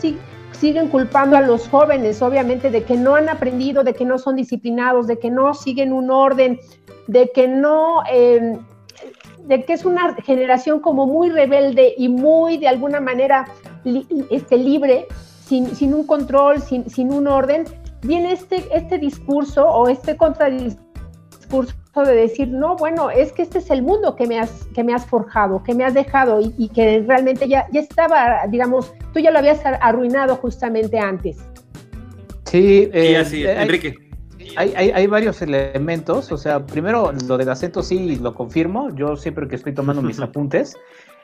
siguen 0.51 0.89
culpando 0.89 1.37
a 1.37 1.41
los 1.41 1.69
jóvenes, 1.69 2.21
obviamente, 2.21 2.69
de 2.69 2.83
que 2.83 2.95
no 2.95 3.15
han 3.15 3.29
aprendido, 3.29 3.83
de 3.83 3.93
que 3.93 4.03
no 4.03 4.19
son 4.19 4.35
disciplinados, 4.35 5.07
de 5.07 5.17
que 5.17 5.31
no 5.31 5.53
siguen 5.53 5.93
un 5.93 6.11
orden, 6.11 6.59
de 7.07 7.31
que 7.33 7.47
no, 7.47 8.03
em, 8.11 8.59
de 9.47 9.63
que 9.63 9.73
es 9.73 9.85
una 9.85 10.13
generación 10.15 10.81
como 10.81 11.07
muy 11.07 11.29
rebelde 11.29 11.95
y 11.97 12.09
muy 12.09 12.57
de 12.57 12.67
alguna 12.67 12.99
manera 12.99 13.47
este, 14.29 14.57
libre, 14.57 15.07
sin, 15.45 15.93
un 15.93 16.05
control, 16.05 16.61
sin, 16.61 17.11
un 17.11 17.27
orden, 17.27 17.63
viene 18.01 18.33
este, 18.33 18.65
este 18.75 18.97
discurso 18.97 19.65
o 19.65 19.87
este 19.87 20.17
contradiscurso 20.17 21.73
de 22.01 22.15
decir, 22.15 22.47
no, 22.47 22.75
bueno, 22.75 23.11
es 23.11 23.31
que 23.31 23.43
este 23.43 23.59
es 23.59 23.69
el 23.69 23.83
mundo 23.83 24.15
que 24.15 24.25
me 24.25 24.39
has, 24.39 24.65
que 24.73 24.83
me 24.83 24.93
has 24.93 25.05
forjado, 25.05 25.63
que 25.63 25.75
me 25.75 25.85
has 25.85 25.93
dejado 25.93 26.39
y, 26.41 26.69
que 26.69 27.03
realmente 27.07 27.47
ya, 27.47 27.67
ya 27.71 27.81
estaba, 27.81 28.47
digamos, 28.49 28.93
tú 29.13 29.19
ya 29.19 29.29
lo 29.29 29.39
habías 29.39 29.61
arruinado 29.63 30.35
justamente 30.37 30.97
antes. 30.99 31.37
Sí, 32.45 32.89
eh, 32.91 33.17
así, 33.17 33.45
Enrique. 33.45 33.95
Hay, 34.55 34.73
hay, 34.75 35.07
varios 35.07 35.41
elementos, 35.41 36.31
o 36.31 36.37
sea, 36.37 36.65
primero 36.65 37.11
lo 37.27 37.37
del 37.37 37.49
acento 37.49 37.81
sí 37.81 38.17
lo 38.17 38.35
confirmo, 38.35 38.93
yo 38.93 39.15
siempre 39.15 39.47
que 39.47 39.55
estoy 39.55 39.73
tomando 39.73 40.01
mis 40.01 40.19
apuntes, 40.19 40.75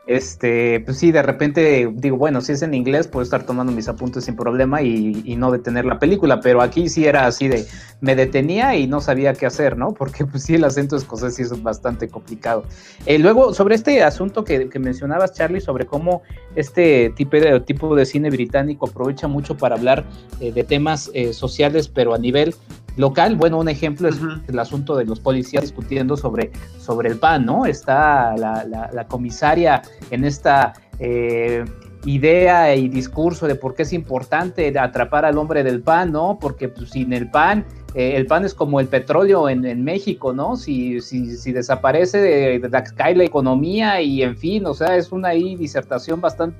este, 0.07 0.79
pues 0.81 0.97
sí, 0.97 1.11
de 1.11 1.21
repente 1.21 1.87
digo, 1.93 2.17
bueno, 2.17 2.41
si 2.41 2.53
es 2.53 2.61
en 2.63 2.73
inglés 2.73 3.07
puedo 3.07 3.23
estar 3.23 3.45
tomando 3.45 3.71
mis 3.71 3.87
apuntes 3.87 4.25
sin 4.25 4.35
problema 4.35 4.81
y, 4.81 5.35
no 5.39 5.51
detener 5.51 5.85
la 5.85 5.99
película, 5.99 6.41
pero 6.41 6.61
aquí 6.61 6.89
sí 6.89 7.05
era 7.05 7.25
así 7.25 7.47
de, 7.47 7.65
me 8.01 8.15
detenía 8.15 8.75
y 8.75 8.87
no 8.87 8.99
sabía 8.99 9.33
qué 9.33 9.45
hacer, 9.45 9.77
¿no? 9.77 9.93
Porque 9.97 10.25
pues 10.25 10.43
sí, 10.43 10.55
el 10.55 10.63
acento 10.63 10.95
escocés 10.95 11.35
sí 11.35 11.43
es 11.43 11.63
bastante 11.63 12.09
complicado. 12.09 12.65
Eh, 13.05 13.19
luego, 13.19 13.53
sobre 13.53 13.75
este 13.75 14.03
asunto 14.03 14.43
que, 14.43 14.67
mencionabas, 14.79 15.33
Charlie, 15.33 15.61
sobre 15.61 15.85
cómo 15.85 16.23
este 16.55 17.11
tipo 17.15 17.37
de, 17.37 17.59
tipo 17.61 17.95
de 17.95 18.05
cine 18.05 18.29
británico 18.29 18.87
aprovecha 18.87 19.27
mucho 19.27 19.55
para 19.55 19.75
hablar 19.75 20.05
eh, 20.39 20.51
de 20.51 20.63
temas 20.63 21.11
eh, 21.13 21.33
sociales, 21.33 21.87
pero 21.87 22.13
a 22.13 22.17
nivel 22.17 22.55
local. 22.99 23.37
Bueno, 23.37 23.57
un 23.59 23.69
ejemplo 23.69 24.09
es 24.09 24.19
el 24.47 24.59
asunto 24.59 24.95
de 24.95 25.05
los 25.05 25.19
policías 25.21 25.63
discutiendo 25.63 26.17
sobre, 26.17 26.51
sobre 26.79 27.09
el 27.09 27.17
pan, 27.17 27.45
¿no? 27.45 27.65
Está 27.65 28.35
la, 28.35 29.07
comisaria 29.07 29.81
en 30.11 30.25
esta 30.25 30.73
eh, 30.99 31.63
idea 32.05 32.75
y 32.75 32.89
discurso 32.89 33.47
de 33.47 33.55
por 33.55 33.73
qué 33.73 33.83
es 33.83 33.93
importante 33.93 34.77
atrapar 34.77 35.23
al 35.23 35.37
hombre 35.37 35.63
del 35.63 35.81
pan, 35.81 36.11
¿no? 36.11 36.37
Porque 36.39 36.67
pues, 36.67 36.89
sin 36.89 37.13
el 37.13 37.31
pan, 37.31 37.65
eh, 37.95 38.17
el 38.17 38.25
pan 38.27 38.43
es 38.43 38.53
como 38.53 38.81
el 38.81 38.87
petróleo 38.87 39.47
en, 39.47 39.83
México, 39.83 40.33
¿no? 40.33 40.57
Si, 40.57 40.99
si, 40.99 41.37
si 41.37 41.53
desaparece, 41.53 42.61
cae 42.97 43.15
la 43.15 43.23
economía 43.23 44.01
y 44.01 44.23
en 44.23 44.35
fin, 44.35 44.65
o 44.65 44.73
sea, 44.73 44.97
es 44.97 45.13
una 45.13 45.29
disertación 45.29 46.19
bastante 46.19 46.57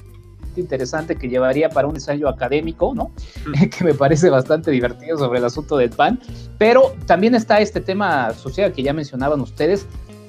interesante 0.56 1.16
que 1.16 1.28
llevaría 1.30 1.70
para 1.70 1.88
un 1.88 1.96
ensayo 1.96 2.28
académico, 2.28 2.94
¿no? 2.96 3.12
que 3.78 3.84
me 3.84 3.94
parece 3.94 4.30
bastante 4.30 4.72
divertido 4.72 5.18
sobre 5.18 5.40
el 5.40 5.46
asunto 5.46 5.78
del 5.78 5.90
pan. 5.90 6.20
Pero 6.58 6.96
también 7.06 7.36
está 7.36 7.60
este 7.60 7.82
tema 7.82 8.34
social 8.34 8.74
que 8.74 8.84
ya 8.84 8.94
mencionaban 8.94 9.42
ustedes, 9.42 9.86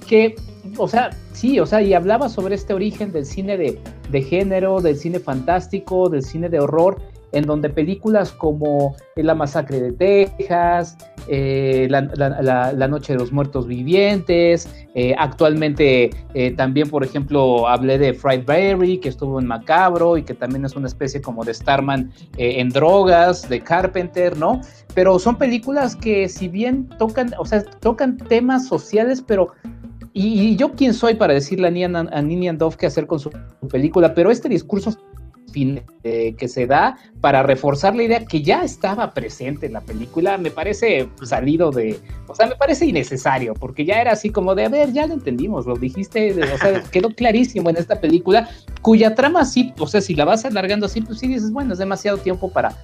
que, 0.06 0.36
o 0.76 0.88
sea, 0.88 1.10
sí, 1.32 1.60
o 1.60 1.66
sea, 1.66 1.82
y 1.82 1.94
hablaba 1.94 2.28
sobre 2.28 2.54
este 2.54 2.74
origen 2.74 3.12
del 3.12 3.26
cine 3.26 3.56
de, 3.56 3.80
de 4.10 4.22
género, 4.22 4.80
del 4.80 4.96
cine 4.96 5.20
fantástico, 5.20 6.08
del 6.08 6.22
cine 6.22 6.48
de 6.48 6.60
horror, 6.60 7.00
en 7.32 7.44
donde 7.44 7.70
películas 7.70 8.32
como 8.32 8.96
La 9.16 9.34
Masacre 9.34 9.80
de 9.80 9.92
Texas, 9.92 10.96
eh, 11.28 11.86
la, 11.90 12.88
Noche 12.88 13.12
de 13.12 13.18
los 13.18 13.32
Muertos 13.32 13.66
Vivientes, 13.66 14.68
eh, 14.94 15.14
actualmente 15.18 16.10
eh, 16.34 16.50
también, 16.52 16.90
por 16.90 17.04
ejemplo, 17.04 17.68
hablé 17.68 17.98
de 17.98 18.14
Fried 18.14 18.44
Berry, 18.44 18.98
que 18.98 19.08
estuvo 19.08 19.38
en 19.38 19.46
Macabro 19.46 20.16
y 20.16 20.22
que 20.22 20.34
también 20.34 20.64
es 20.64 20.74
una 20.74 20.88
especie 20.88 21.20
como 21.20 21.44
de 21.44 21.54
Starman 21.54 22.12
en 22.36 22.68
drogas, 22.70 23.48
de 23.48 23.60
Carpenter, 23.60 24.36
¿no? 24.36 24.60
Pero 24.94 25.18
son 25.18 25.36
películas 25.36 25.94
que 25.94 26.28
si 26.28 26.48
bien 26.48 26.88
tocan, 26.98 27.32
o 27.38 27.44
sea, 27.44 27.62
tocan 27.62 28.16
temas 28.16 28.66
sociales, 28.66 29.22
pero 29.24 29.52
y, 30.12 30.56
yo 30.56 30.72
quién 30.72 30.92
soy 30.92 31.14
para 31.14 31.34
decirle 31.34 31.68
a 31.68 32.22
Ninian 32.22 32.58
Dove 32.58 32.76
qué 32.76 32.86
hacer 32.86 33.06
con 33.06 33.20
su 33.20 33.30
película, 33.70 34.12
pero 34.14 34.30
este 34.30 34.48
discurso 34.48 34.90
eh, 35.54 36.34
que 36.38 36.48
se 36.48 36.66
da 36.66 36.98
para 37.20 37.42
reforzar 37.42 37.94
la 37.94 38.02
idea 38.02 38.24
que 38.24 38.42
ya 38.42 38.62
estaba 38.62 39.12
presente 39.12 39.66
en 39.66 39.74
la 39.74 39.80
película, 39.80 40.38
me 40.38 40.50
parece 40.50 41.08
salido 41.22 41.70
de, 41.70 41.98
o 42.26 42.34
sea, 42.34 42.46
me 42.46 42.56
parece 42.56 42.86
innecesario, 42.86 43.54
porque 43.54 43.84
ya 43.84 44.00
era 44.00 44.12
así 44.12 44.30
como 44.30 44.54
de, 44.54 44.64
a 44.64 44.68
ver, 44.68 44.92
ya 44.92 45.06
lo 45.06 45.14
entendimos, 45.14 45.66
lo 45.66 45.76
dijiste, 45.76 46.32
o 46.32 46.58
sea, 46.58 46.82
quedó 46.90 47.10
clarísimo 47.10 47.70
en 47.70 47.76
esta 47.76 48.00
película, 48.00 48.48
cuya 48.82 49.14
trama 49.14 49.44
sí, 49.44 49.72
o 49.78 49.86
sea, 49.86 50.00
si 50.00 50.14
la 50.14 50.24
vas 50.24 50.44
alargando 50.44 50.86
así, 50.86 51.00
pues 51.00 51.18
sí 51.18 51.28
dices, 51.28 51.52
bueno, 51.52 51.72
es 51.72 51.78
demasiado 51.78 52.18
tiempo 52.18 52.50
para, 52.50 52.74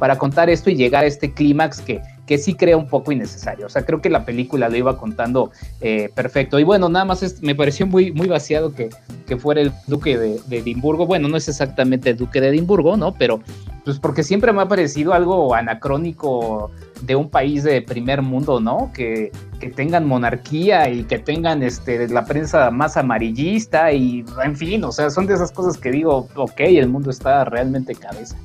para 0.00 0.16
contar 0.16 0.48
esto 0.48 0.70
y 0.70 0.74
llegar 0.74 1.04
a 1.04 1.06
este 1.06 1.32
clímax 1.32 1.82
que, 1.82 2.00
que 2.26 2.38
sí 2.38 2.54
crea 2.54 2.76
un 2.76 2.88
poco 2.88 3.12
innecesario. 3.12 3.66
O 3.66 3.68
sea, 3.68 3.84
creo 3.84 4.00
que 4.00 4.08
la 4.08 4.24
película 4.24 4.70
lo 4.70 4.76
iba 4.76 4.96
contando 4.96 5.50
eh, 5.82 6.08
perfecto. 6.14 6.58
Y 6.58 6.64
bueno, 6.64 6.88
nada 6.88 7.04
más 7.04 7.42
me 7.42 7.54
pareció 7.54 7.86
muy, 7.86 8.10
muy 8.12 8.26
vaciado 8.26 8.74
que, 8.74 8.88
que 9.26 9.36
fuera 9.36 9.60
el 9.60 9.72
duque 9.86 10.16
de, 10.16 10.40
Edimburgo. 10.50 11.06
Bueno, 11.06 11.28
no 11.28 11.36
es 11.36 11.48
exactamente 11.48 12.10
el 12.10 12.16
duque 12.16 12.40
de 12.40 12.48
Edimburgo, 12.48 12.96
¿no? 12.96 13.14
Pero 13.14 13.40
pues 13.84 13.98
porque 13.98 14.22
siempre 14.22 14.52
me 14.52 14.62
ha 14.62 14.68
parecido 14.68 15.12
algo 15.12 15.54
anacrónico 15.54 16.70
de 17.02 17.14
un 17.16 17.28
país 17.28 17.62
de 17.62 17.82
primer 17.82 18.22
mundo, 18.22 18.58
¿no? 18.58 18.90
Que, 18.94 19.32
que 19.58 19.68
tengan 19.68 20.06
monarquía 20.06 20.88
y 20.88 21.04
que 21.04 21.18
tengan 21.18 21.62
este, 21.62 22.08
la 22.08 22.24
prensa 22.24 22.70
más 22.70 22.96
amarillista 22.96 23.92
y, 23.92 24.24
en 24.42 24.56
fin, 24.56 24.82
o 24.84 24.92
sea, 24.92 25.10
son 25.10 25.26
de 25.26 25.34
esas 25.34 25.52
cosas 25.52 25.76
que 25.76 25.90
digo, 25.90 26.26
ok, 26.34 26.60
el 26.60 26.88
mundo 26.88 27.10
está 27.10 27.44
realmente 27.44 27.94
cabeza. 27.94 28.36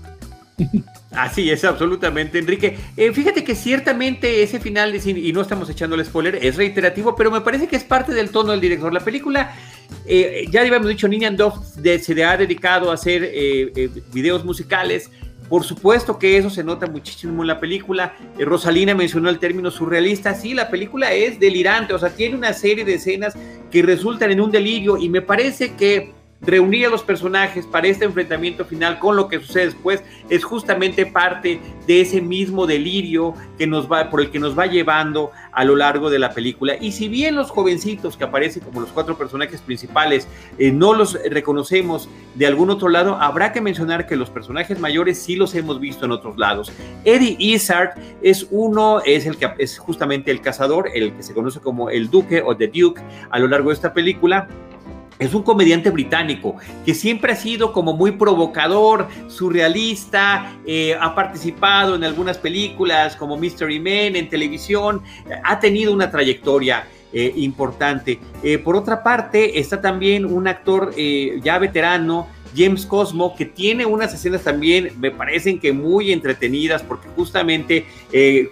Así 1.12 1.50
es, 1.50 1.64
absolutamente, 1.64 2.40
Enrique. 2.40 2.78
Eh, 2.98 3.12
fíjate 3.14 3.44
que 3.44 3.56
ciertamente 3.56 4.44
ese 4.44 4.60
final, 4.60 4.96
y 4.96 5.32
no 5.32 5.42
estamos 5.42 5.70
echando 5.70 5.96
el 5.96 6.06
spoiler, 6.06 6.40
es 6.42 6.58
reiterativo, 6.58 7.16
pero 7.16 7.32
me 7.32 7.42
parece 7.42 7.68
que 7.68 7.76
es 7.76 7.84
parte 7.84 8.14
del 8.14 8.30
tono 8.30 8.52
del 8.52 8.60
director. 8.60 8.92
La 8.94 9.00
película, 9.00 9.56
eh, 10.06 10.46
ya 10.50 10.62
habíamos 10.62 10.88
dicho, 10.88 11.08
Ninian 11.08 11.38
Dove 11.38 12.00
se 12.00 12.24
ha 12.24 12.38
dedicado 12.38 12.92
a 12.92 12.96
hacer 12.96 13.22
eh, 13.24 13.90
videos 14.14 14.44
musicales. 14.44 15.10
Por 15.48 15.64
supuesto 15.64 16.18
que 16.18 16.38
eso 16.38 16.50
se 16.50 16.64
nota 16.64 16.88
muchísimo 16.88 17.44
en 17.44 17.48
la 17.48 17.60
película. 17.60 18.16
Rosalina 18.40 18.96
mencionó 18.96 19.30
el 19.30 19.38
término 19.38 19.70
surrealista. 19.70 20.34
Sí, 20.34 20.56
la 20.56 20.70
película 20.70 21.14
es 21.14 21.40
delirante, 21.40 21.94
o 21.94 22.00
sea, 22.00 22.10
tiene 22.10 22.36
una 22.36 22.52
serie 22.52 22.84
de 22.84 22.96
escenas 22.96 23.36
que 23.70 23.84
resultan 23.84 24.32
en 24.32 24.42
un 24.42 24.50
delirio 24.50 24.98
y 24.98 25.08
me 25.08 25.22
parece 25.22 25.76
que 25.76 26.14
reunir 26.46 26.88
a 26.88 26.90
los 26.90 27.04
personajes 27.04 27.66
para 27.66 27.88
este 27.88 28.06
enfrentamiento 28.06 28.66
final 28.66 29.00
con 29.00 29.16
lo 29.16 29.28
que 29.28 29.40
sucede 29.40 29.66
después 29.66 30.04
es 30.30 30.44
justamente 30.44 31.06
parte 31.06 31.60
de 31.88 32.02
ese 32.02 32.22
mismo 32.22 32.68
delirio 32.68 33.34
que 33.58 33.68
nos 33.68 33.92
va, 33.92 34.10
por 34.10 34.22
el 34.22 34.32
que 34.32 34.40
nos 34.40 34.58
va 34.58 34.66
llevando 34.66 35.32
a 35.52 35.64
lo 35.64 35.76
largo 35.76 36.10
de 36.10 36.20
la 36.20 36.32
película. 36.34 36.76
Y 36.80 36.92
si 36.92 37.08
bien 37.08 37.36
los 37.36 37.52
jovencitos 37.52 38.18
que 38.18 38.24
aparecen 38.24 38.64
como 38.64 38.82
los 38.82 38.90
cuatro 38.90 39.18
personajes 39.18 39.62
principales 39.62 40.28
eh, 40.58 40.72
no 40.72 40.94
los 40.94 41.18
reconocemos 41.30 42.10
de 42.36 42.48
algún 42.48 42.70
otro 42.70 42.90
lado, 42.90 43.16
habrá 43.16 43.54
que 43.54 43.62
mencionar 43.62 44.08
que 44.08 44.16
los 44.16 44.30
personajes 44.30 44.80
mayores 44.80 45.20
sí 45.20 45.36
los 45.36 45.56
hemos 45.56 45.80
visto 45.80 46.06
en 46.06 46.12
otros 46.12 46.38
lados. 46.38 46.72
Eddie 47.06 47.38
Izzard 47.40 47.94
es 48.22 48.48
uno, 48.52 49.02
es 49.06 49.26
el 49.26 49.38
que 49.38 49.52
es 49.58 49.78
justamente 49.78 50.32
el 50.32 50.42
cazador, 50.42 50.90
el 50.94 51.14
que 51.14 51.24
se 51.24 51.34
conoce 51.34 51.60
como 51.60 51.90
el 51.90 52.10
duque 52.10 52.42
o 52.42 52.56
the 52.56 52.68
duke 52.68 53.02
a 53.30 53.40
lo 53.40 53.48
largo 53.48 53.70
de 53.70 53.76
esta 53.76 53.94
película 53.94 54.48
es 55.20 55.34
un 55.34 55.44
comediante 55.44 55.90
británico 55.90 56.58
que 56.86 56.94
siempre 56.94 57.34
ha 57.34 57.36
sido 57.36 57.72
como 57.72 57.94
muy 57.94 58.12
provocador, 58.12 59.08
surrealista, 59.28 60.58
eh, 60.66 60.96
ha 61.00 61.16
participado 61.16 61.96
en 61.96 62.04
algunas 62.04 62.38
películas 62.38 63.16
como 63.16 63.38
Mystery 63.38 63.80
Men 63.80 64.16
en 64.16 64.30
televisión, 64.30 65.02
ha 65.44 65.60
tenido 65.60 65.94
una 65.94 66.12
trayectoria 66.12 66.88
eh, 67.14 67.32
importante. 67.38 68.20
Eh, 68.44 68.58
por 68.58 68.76
otra 68.76 69.04
parte, 69.04 69.60
está 69.60 69.80
también 69.80 70.26
un 70.26 70.48
actor 70.48 70.94
ya 70.96 71.60
veterano 71.60 72.28
James 72.58 72.86
Cosmo, 72.86 73.36
que 73.36 73.46
tiene 73.46 73.86
unas 73.86 74.14
escenas 74.14 74.44
también, 74.44 74.92
me 74.98 75.12
parecen 75.12 75.60
que 75.60 75.74
muy 75.74 76.14
entretenidas, 76.14 76.84
porque 76.84 77.10
justamente 77.10 77.86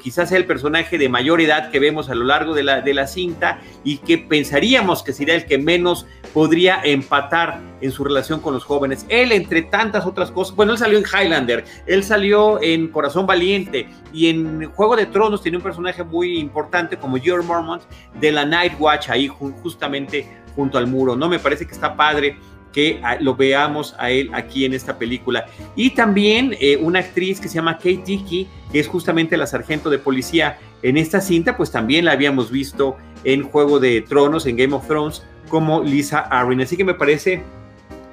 quizás 0.02 0.28
sea 0.28 0.38
el 0.38 0.46
personaje 0.46 0.98
de 0.98 1.08
mayor 1.08 1.40
edad 1.40 1.72
que 1.72 1.80
vemos 1.80 2.10
a 2.10 2.16
lo 2.16 2.26
largo 2.26 2.54
de 2.54 2.64
la, 2.64 2.82
de 2.82 2.94
la 2.94 3.08
cinta 3.08 3.62
y 3.86 4.00
que 4.00 4.18
pensaríamos 4.18 5.04
que 5.04 5.14
sería 5.14 5.36
el 5.36 5.46
que 5.46 5.58
menos 5.58 6.06
podría 6.34 6.82
empatar 6.84 7.62
en 7.80 7.92
su 7.92 8.04
relación 8.04 8.40
con 8.40 8.54
los 8.54 8.64
jóvenes. 8.66 9.06
Él, 9.10 9.32
entre 9.32 9.62
tantas 9.62 10.06
otras 10.06 10.32
cosas, 10.32 10.56
bueno, 10.56 10.72
él 10.72 10.78
salió 10.78 10.98
en 10.98 11.06
Highlander, 11.06 11.64
él 11.86 12.04
salió 12.04 12.62
en 12.62 12.88
Corazón 12.88 13.26
Valiente 13.26 13.88
y 14.12 14.28
en 14.28 14.72
Juego 14.72 14.96
de 14.96 15.06
Tronos 15.06 15.42
tiene 15.42 15.58
un 15.58 15.64
personaje 15.64 16.04
muy 16.04 16.40
importante 16.40 16.98
como 16.98 17.18
George 17.18 17.48
Mormont 17.48 17.84
de 18.20 18.32
la 18.32 18.46
Night 18.46 18.74
Watch 18.80 19.10
ahí 19.10 19.28
justamente 19.28 20.28
junto 20.56 20.78
al 20.78 20.88
muro, 20.88 21.16
¿no? 21.16 21.30
Me 21.30 21.40
parece 21.40 21.66
que 21.66 21.74
está 21.74 21.96
padre 21.96 22.38
que 22.74 23.00
lo 23.22 23.36
veamos 23.36 23.96
a 24.00 24.10
él 24.10 24.32
aquí 24.34 24.66
en 24.66 24.74
esta 24.74 24.98
película. 24.98 25.46
Y 25.76 25.92
también 25.92 26.56
eh, 26.60 26.78
una 26.78 27.00
actriz 27.00 27.40
que 27.40 27.48
se 27.48 27.56
llama 27.56 27.78
Kate 27.78 28.02
Dickey, 28.04 28.48
que 28.72 28.80
es 28.80 28.88
justamente 28.88 29.38
la 29.38 29.46
sargento 29.46 29.90
de 29.90 30.00
policía 30.00 30.58
en 30.82 30.98
esta 30.98 31.22
cinta, 31.22 31.56
pues 31.56 31.72
también 31.72 32.06
la 32.06 32.12
habíamos 32.12 32.52
visto 32.52 32.98
en 33.24 33.44
Juego 33.44 33.80
de 33.80 34.02
Tronos, 34.02 34.48
en 34.48 34.58
Game 34.58 34.74
of 34.74 34.88
Thrones, 34.88 35.24
como 35.50 35.84
Lisa 35.84 36.20
Arryn. 36.20 36.62
Así 36.62 36.78
que 36.78 36.84
me 36.84 36.94
parece 36.94 37.42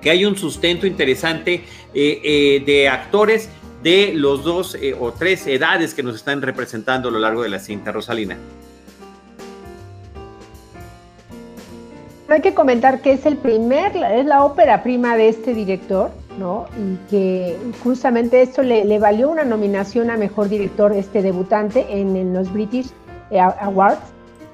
que 0.01 0.11
hay 0.11 0.25
un 0.25 0.37
sustento 0.37 0.87
interesante 0.87 1.65
eh, 1.95 2.21
eh, 2.25 2.63
de 2.65 2.89
actores 2.89 3.49
de 3.83 4.13
los 4.15 4.45
dos 4.45 4.77
o 4.99 5.13
tres 5.13 5.47
edades 5.47 5.95
que 5.95 6.03
nos 6.03 6.17
están 6.17 6.43
representando 6.43 7.09
a 7.09 7.13
lo 7.13 7.19
largo 7.19 7.43
de 7.43 7.49
la 7.49 7.59
cinta, 7.59 7.93
Rosalina. 7.93 8.37
Hay 12.31 12.43
que 12.43 12.55
comentar 12.55 13.03
que 13.03 13.13
es 13.13 13.27
el 13.27 13.37
primer, 13.37 13.97
es 13.97 14.25
la 14.25 14.45
ópera 14.45 14.85
prima 14.85 15.17
de 15.17 15.29
este 15.29 15.53
director, 15.53 16.13
¿no? 16.39 16.67
Y 16.79 17.11
que 17.11 17.59
justamente 17.83 18.41
esto 18.41 18.63
le, 18.63 18.99
valió 19.01 19.29
una 19.29 19.43
nominación 19.43 20.11
a 20.11 20.17
mejor 20.17 20.49
director 20.49 20.93
este 20.93 21.23
debutante 21.23 21.85
en, 21.91 22.33
los 22.33 22.53
British 22.53 22.87
eh, 23.33 23.41
Awards. 23.41 24.01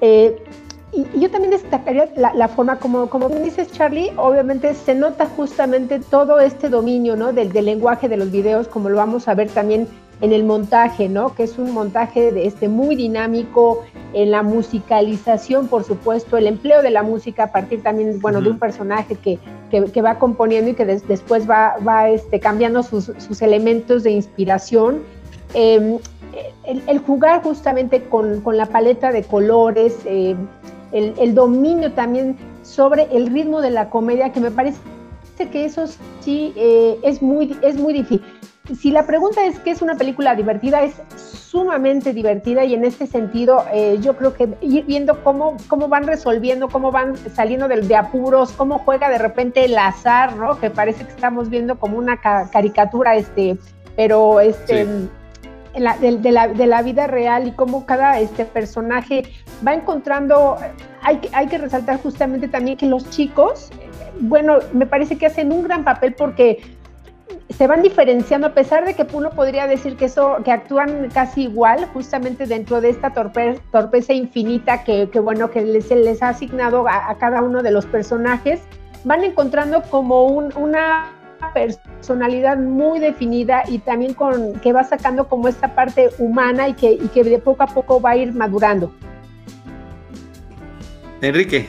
Eh, 0.01 0.43
y, 0.93 1.05
yo 1.19 1.29
también 1.29 1.51
destacaría 1.51 2.09
la, 2.15 2.47
forma 2.47 2.79
como, 2.79 3.09
como 3.09 3.29
dices 3.29 3.71
Charlie, 3.71 4.11
obviamente 4.17 4.73
se 4.73 4.95
nota 4.95 5.25
justamente 5.25 5.99
todo 5.99 6.39
este 6.39 6.69
dominio 6.69 7.15
¿no? 7.15 7.33
del, 7.33 7.51
del 7.51 7.65
lenguaje 7.65 8.07
de 8.07 8.17
los 8.17 8.31
videos, 8.31 8.67
como 8.67 8.89
lo 8.89 8.97
vamos 8.97 9.27
a 9.27 9.35
ver 9.35 9.49
también 9.49 9.87
en 10.21 10.33
el 10.33 10.43
montaje, 10.43 11.09
¿no? 11.09 11.35
Que 11.35 11.43
es 11.43 11.59
un 11.59 11.71
montaje 11.73 12.31
de 12.31 12.47
este 12.47 12.67
muy 12.67 12.95
dinámico, 12.95 13.83
en 14.13 14.31
la 14.31 14.41
musicalización, 14.41 15.67
por 15.67 15.83
supuesto, 15.83 16.37
el 16.37 16.47
empleo 16.47 16.81
de 16.81 16.89
la 16.89 17.03
música 17.03 17.43
a 17.43 17.51
partir 17.51 17.83
también, 17.83 18.19
bueno, 18.19 18.41
de 18.41 18.49
un 18.49 18.59
personaje 18.59 19.15
que, 19.15 19.37
que, 19.69 20.01
va 20.01 20.17
componiendo 20.17 20.71
y 20.71 20.73
que 20.73 20.85
después 20.85 21.49
va, 21.49 21.75
va 21.87 22.09
este, 22.09 22.39
cambiando 22.39 22.83
sus, 22.83 23.11
sus, 23.17 23.41
elementos 23.41 24.03
de 24.03 24.11
inspiración. 24.11 25.03
Em, 25.53 25.99
el, 26.63 26.99
jugar 26.99 27.43
justamente 27.43 28.03
con, 28.03 28.41
con, 28.41 28.57
la 28.57 28.65
paleta 28.65 29.11
de 29.11 29.23
colores, 29.23 29.97
em, 30.05 30.37
el, 30.91 31.35
dominio 31.35 31.91
también 31.93 32.37
sobre 32.63 33.03
el 33.15 33.27
ritmo 33.27 33.61
de 33.61 33.71
la 33.71 33.89
comedia, 33.89 34.31
que 34.31 34.39
me 34.39 34.51
parece 34.51 34.79
que 35.51 35.65
eso 35.65 35.85
sí 36.21 36.53
eh, 36.55 36.97
es, 37.03 37.21
muy, 37.21 37.55
es 37.61 37.75
muy 37.75 37.93
difícil 37.93 38.23
si 38.75 38.91
la 38.91 39.05
pregunta 39.05 39.45
es 39.45 39.59
qué 39.59 39.71
es 39.71 39.81
una 39.81 39.95
película 39.95 40.35
divertida, 40.35 40.83
es 40.83 40.95
sumamente 41.15 42.13
divertida 42.13 42.65
y 42.65 42.73
en 42.73 42.83
este 42.83 43.07
sentido 43.07 43.63
eh, 43.71 43.97
yo 44.01 44.17
creo 44.17 44.33
que 44.33 44.49
ir 44.61 44.85
viendo 44.85 45.23
cómo, 45.23 45.57
cómo 45.67 45.87
van 45.87 46.05
resolviendo, 46.05 46.67
cómo 46.67 46.91
van 46.91 47.15
saliendo 47.33 47.67
de, 47.67 47.95
apuros, 47.95 48.51
cómo 48.51 48.79
juega 48.79 49.09
de 49.09 49.17
repente 49.17 49.65
el 49.65 49.77
azar, 49.77 50.35
¿no? 50.35 50.59
Que 50.59 50.69
parece 50.69 51.05
que 51.05 51.11
estamos 51.11 51.49
viendo 51.49 51.79
como 51.79 51.97
una 51.97 52.19
caricatura, 52.19 53.15
este, 53.15 53.57
pero 53.95 54.39
este... 54.39 54.87
de, 55.77 56.31
la, 56.31 56.47
de, 56.47 56.67
la, 56.67 56.81
vida 56.81 57.07
real 57.07 57.47
y 57.47 57.51
cómo 57.51 57.85
cada 57.85 58.19
este 58.19 58.45
personaje 58.45 59.23
va 59.65 59.73
encontrando, 59.73 60.57
hay, 61.01 61.19
hay 61.33 61.47
que 61.47 61.57
resaltar 61.57 62.01
justamente 62.01 62.47
también 62.47 62.77
que 62.77 62.87
los 62.87 63.09
chicos, 63.09 63.69
bueno, 64.19 64.57
me 64.73 64.85
parece 64.87 65.17
que 65.17 65.27
hacen 65.27 65.51
un 65.51 65.63
gran 65.63 65.83
papel 65.83 66.15
porque 66.15 66.77
se 67.49 67.67
van 67.67 67.81
diferenciando 67.81 68.47
a 68.47 68.53
pesar 68.53 68.85
de 68.85 68.93
que 68.93 69.05
uno 69.13 69.29
podría 69.31 69.67
decir 69.67 69.95
que 69.95 70.05
eso 70.05 70.37
que 70.43 70.51
actúan 70.51 71.09
casi 71.13 71.43
igual 71.43 71.85
justamente 71.93 72.45
dentro 72.45 72.81
de 72.81 72.89
esta 72.89 73.13
torpeza 73.13 74.13
infinita 74.13 74.83
que, 74.83 75.05
bueno 75.19 75.49
que 75.49 75.61
les, 75.61 75.87
se 75.87 75.95
les 75.95 76.21
ha 76.21 76.29
asignado 76.29 76.87
a, 76.87 77.15
cada 77.17 77.41
uno 77.41 77.63
de 77.63 77.71
los 77.71 77.85
personajes 77.85 78.61
van 79.03 79.23
encontrando 79.23 79.81
como 79.83 80.25
una 80.25 81.16
personalidad 81.53 82.57
muy 82.57 82.99
definida 82.99 83.63
y 83.67 83.79
también 83.79 84.13
con 84.13 84.53
que 84.59 84.73
va 84.73 84.83
sacando 84.83 85.27
como 85.27 85.47
esta 85.47 85.73
parte 85.75 86.09
humana 86.19 86.67
y 86.69 86.73
que, 86.73 86.91
y 86.91 87.07
que 87.13 87.23
de 87.23 87.39
poco 87.39 87.63
a 87.63 87.67
poco 87.67 88.01
va 88.01 88.11
a 88.11 88.17
ir 88.17 88.33
madurando. 88.33 88.91
Enrique. 91.21 91.67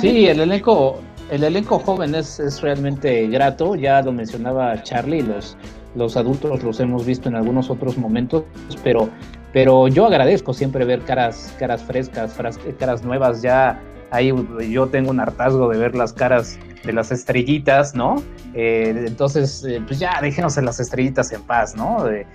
Sí, 0.00 0.26
el 0.26 0.40
elenco, 0.40 1.00
el 1.30 1.44
elenco 1.44 1.78
joven 1.78 2.14
es, 2.14 2.40
es, 2.40 2.60
realmente 2.62 3.26
grato, 3.28 3.74
ya 3.74 4.00
lo 4.02 4.12
mencionaba 4.12 4.82
Charlie, 4.82 5.22
los, 5.22 5.56
los 5.94 6.16
adultos 6.16 6.62
los 6.62 6.80
hemos 6.80 7.04
visto 7.04 7.28
en 7.28 7.34
algunos 7.34 7.70
otros 7.70 7.98
momentos, 7.98 8.44
pero, 8.82 9.10
pero 9.52 9.88
yo 9.88 10.06
agradezco 10.06 10.54
siempre 10.54 10.84
ver 10.84 11.00
caras, 11.02 11.54
caras 11.58 11.82
frescas, 11.82 12.34
caras 12.78 13.04
nuevas, 13.04 13.42
ya 13.42 13.78
ahí 14.10 14.32
yo 14.70 14.86
tengo 14.86 15.10
un 15.10 15.20
hartazgo 15.20 15.68
de 15.68 15.78
ver 15.78 15.94
las 15.94 16.12
caras 16.12 16.58
de 16.84 16.92
las 16.92 17.10
estrellitas, 17.10 17.94
¿no? 17.94 18.22
Eh, 18.54 19.04
entonces, 19.06 19.64
eh, 19.64 19.82
pues 19.86 19.98
ya 19.98 20.20
déjenos 20.20 20.56
en 20.56 20.64
las 20.64 20.78
estrellitas 20.78 21.32
en 21.32 21.42
paz, 21.42 21.74
¿no? 21.74 22.08
Eh, 22.08 22.26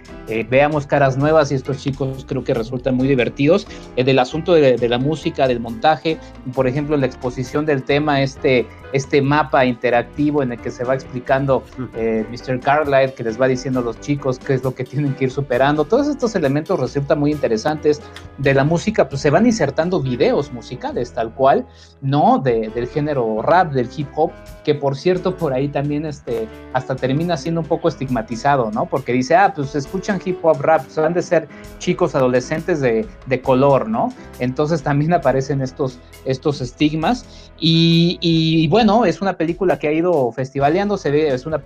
veamos 0.49 0.85
caras 0.85 1.17
nuevas 1.17 1.51
y 1.51 1.55
estos 1.55 1.77
chicos 1.77 2.25
creo 2.27 2.43
que 2.43 2.53
resultan 2.53 2.95
muy 2.95 3.07
divertidos. 3.07 3.67
del 3.95 4.19
asunto 4.19 4.53
de, 4.53 4.75
de, 4.75 4.89
la 4.89 4.97
música, 4.97 5.47
del 5.47 5.59
montaje, 5.59 6.17
por 6.53 6.67
ejemplo, 6.67 6.97
la 6.97 7.05
exposición 7.05 7.65
del 7.65 7.83
tema, 7.83 8.21
este, 8.21 8.67
este 8.93 9.21
mapa 9.21 9.65
interactivo 9.65 10.41
en 10.41 10.53
el 10.53 10.59
que 10.59 10.71
se 10.71 10.83
va 10.83 10.95
explicando 10.95 11.63
Mr. 11.77 12.59
Carlyle, 12.59 13.13
que 13.13 13.23
les 13.23 13.39
va 13.39 13.47
diciendo 13.47 13.79
a 13.81 13.83
los 13.83 13.99
chicos 13.99 14.39
qué 14.39 14.53
es 14.55 14.63
lo 14.63 14.73
que 14.73 14.83
tienen 14.83 15.13
que 15.15 15.25
ir 15.25 15.31
superando. 15.31 15.85
Todos 15.85 16.07
estos 16.07 16.35
elementos 16.35 16.79
resultan 16.79 17.19
muy 17.19 17.31
interesantes. 17.31 18.01
De 18.37 18.53
la 18.53 18.63
música, 18.63 19.09
pues 19.09 19.21
se 19.21 19.29
van 19.29 19.45
insertando 19.45 20.01
videos 20.01 20.51
musicales, 20.51 21.13
tal 21.13 21.33
cual, 21.33 21.67
¿no? 22.01 22.39
del 22.39 22.87
género 22.87 23.41
rap, 23.41 23.71
del 23.73 23.89
hip 23.95 24.07
hop 24.15 24.31
que 24.63 24.75
por 24.75 24.95
cierto 24.95 25.35
por 25.35 25.53
ahí 25.53 25.67
también 25.67 26.05
este, 26.05 26.47
hasta 26.73 26.95
termina 26.95 27.37
siendo 27.37 27.61
un 27.61 27.67
poco 27.67 27.87
estigmatizado, 27.87 28.71
¿no? 28.71 28.85
Porque 28.85 29.13
dice, 29.13 29.35
ah, 29.35 29.53
pues 29.55 29.75
escuchan 29.75 30.19
hip 30.23 30.43
hop 30.43 30.61
rap, 30.61 30.83
pues 30.83 30.95
van 30.97 31.13
de 31.13 31.21
ser 31.21 31.47
chicos 31.79 32.15
adolescentes 32.15 32.81
de, 32.81 33.07
de 33.25 33.41
color, 33.41 33.89
¿no? 33.89 34.13
Entonces 34.39 34.83
también 34.83 35.13
aparecen 35.19 35.61
estos, 35.61 35.99
estos 36.25 36.61
estigmas 36.61 37.48
y, 37.59 38.17
y, 38.21 38.67
bueno, 38.67 39.05
es 39.05 39.21
una 39.21 39.33
película 39.33 39.77
que 39.77 39.87
ha 39.87 39.91
ido 39.91 40.31
festivaleando, 40.31 40.97
se 40.97 41.11
ve, 41.11 41.33
es 41.33 41.45
una 41.45 41.61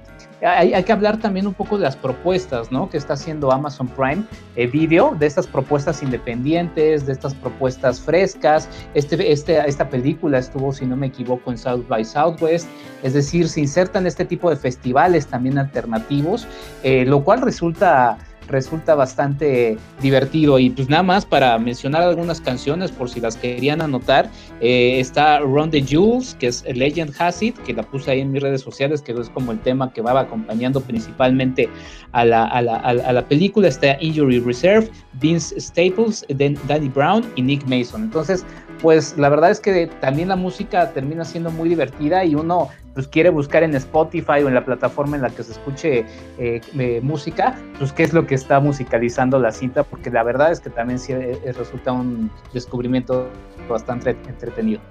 hay, 0.46 0.84
que 0.84 0.92
hablar 0.92 1.18
también 1.20 1.48
un 1.48 1.54
poco 1.54 1.78
de 1.78 1.84
las 1.84 1.96
propuestas, 1.96 2.72
¿no? 2.72 2.90
Que 2.90 2.98
está 2.98 3.14
haciendo 3.14 3.52
Amazon 3.52 3.88
Prime 3.88 4.24
eh, 4.56 4.68
Video, 4.68 5.16
de 5.18 5.26
estas 5.26 5.48
propuestas 5.48 6.04
independientes, 6.04 7.06
de 7.06 7.14
estas 7.14 7.34
propuestas 7.34 8.02
frescas. 8.02 8.68
Este, 8.94 9.32
este, 9.32 9.58
esta 9.68 9.90
película 9.90 10.40
estuvo, 10.40 10.74
si 10.74 10.86
no 10.86 10.98
me 10.98 11.08
equivoco, 11.08 11.52
en 11.52 11.58
South 11.58 11.88
by 11.88 12.04
Southwest, 12.04 12.68
es 13.04 13.14
decir, 13.14 13.48
se 13.48 13.62
insertan 13.62 14.06
este 14.06 14.26
tipo 14.26 14.50
de 14.50 14.58
festivales 14.58 15.28
también 15.28 15.58
alternativos, 15.58 16.46
eh, 16.84 17.06
lo 17.06 17.24
cual 17.24 17.42
resulta 17.42 18.18
resulta 18.48 18.96
bastante 18.96 19.78
divertido. 20.02 20.60
Y 20.60 20.70
pues 20.70 20.90
nada 20.90 21.04
más 21.04 21.26
para 21.26 21.58
mencionar 21.58 22.04
algunas 22.04 22.42
canciones, 22.42 22.92
por 22.92 23.10
si 23.10 23.20
las 23.20 23.36
querían 23.38 23.82
anotar, 23.82 24.30
eh, 24.62 25.00
está 25.00 25.40
Run 25.40 25.72
the 25.72 25.82
Jewels, 25.82 26.36
que 26.40 26.48
es 26.48 26.64
Legend 26.66 27.14
Has 27.20 27.42
It, 27.42 27.58
que 27.60 27.74
la 27.74 27.84
puse 27.84 28.12
ahí 28.12 28.22
en 28.22 28.32
mis 28.32 28.42
redes 28.42 28.62
sociales, 28.62 29.02
que 29.02 29.12
es 29.12 29.30
como 29.30 29.52
el 29.52 29.60
tema 29.60 29.92
que 29.92 30.02
va 30.02 30.20
acompañando 30.20 30.82
principalmente 30.82 31.70
a 32.12 32.26
la, 32.26 32.46
a 32.46 32.62
la, 32.62 32.78
a 32.78 33.14
la 33.14 33.28
película. 33.28 33.68
Está 33.68 33.98
Injury 34.02 34.40
Reserve, 34.40 34.90
Vince 35.14 35.60
Staples, 35.60 36.26
Danny 36.30 36.90
Brown 36.90 37.24
y 37.36 37.42
Nick 37.42 37.66
Mason. 37.68 38.04
Entonces, 38.04 38.46
pues 38.82 39.18
la 39.18 39.30
verdad 39.30 39.52
es 39.52 39.60
que 39.60 39.88
también 40.02 40.28
la 40.28 40.36
música 40.36 40.92
termina 40.92 41.24
siendo 41.24 41.50
muy 41.52 41.70
divertida 41.70 42.26
y 42.26 42.36
uno 42.36 42.70
pues 42.94 43.08
quiere 43.08 43.30
buscar 43.30 43.64
en 43.64 43.74
Spotify 43.76 44.44
o 44.44 44.48
en 44.48 44.54
la 44.54 44.66
plataforma 44.66 45.16
en 45.16 45.24
la 45.24 45.30
que 45.30 45.44
se 45.44 45.54
escuche 45.54 46.06
eh, 46.38 46.62
eh, 46.78 47.00
música, 47.02 47.56
pues 47.80 47.92
qué 47.92 48.04
es 48.04 48.14
lo 48.14 48.26
que 48.26 48.36
está 48.36 48.60
musicalizando 48.60 49.40
la 49.40 49.52
cinta, 49.52 49.84
porque 49.84 50.10
la 50.10 50.24
verdad 50.24 50.52
es 50.52 50.60
que 50.60 50.70
también 50.70 51.00
sí, 51.00 51.14
eh, 51.14 51.54
resulta 51.58 51.92
un 51.92 52.32
descubrimiento 52.54 53.30
bastante 53.68 54.12
entretenido. 54.28 54.82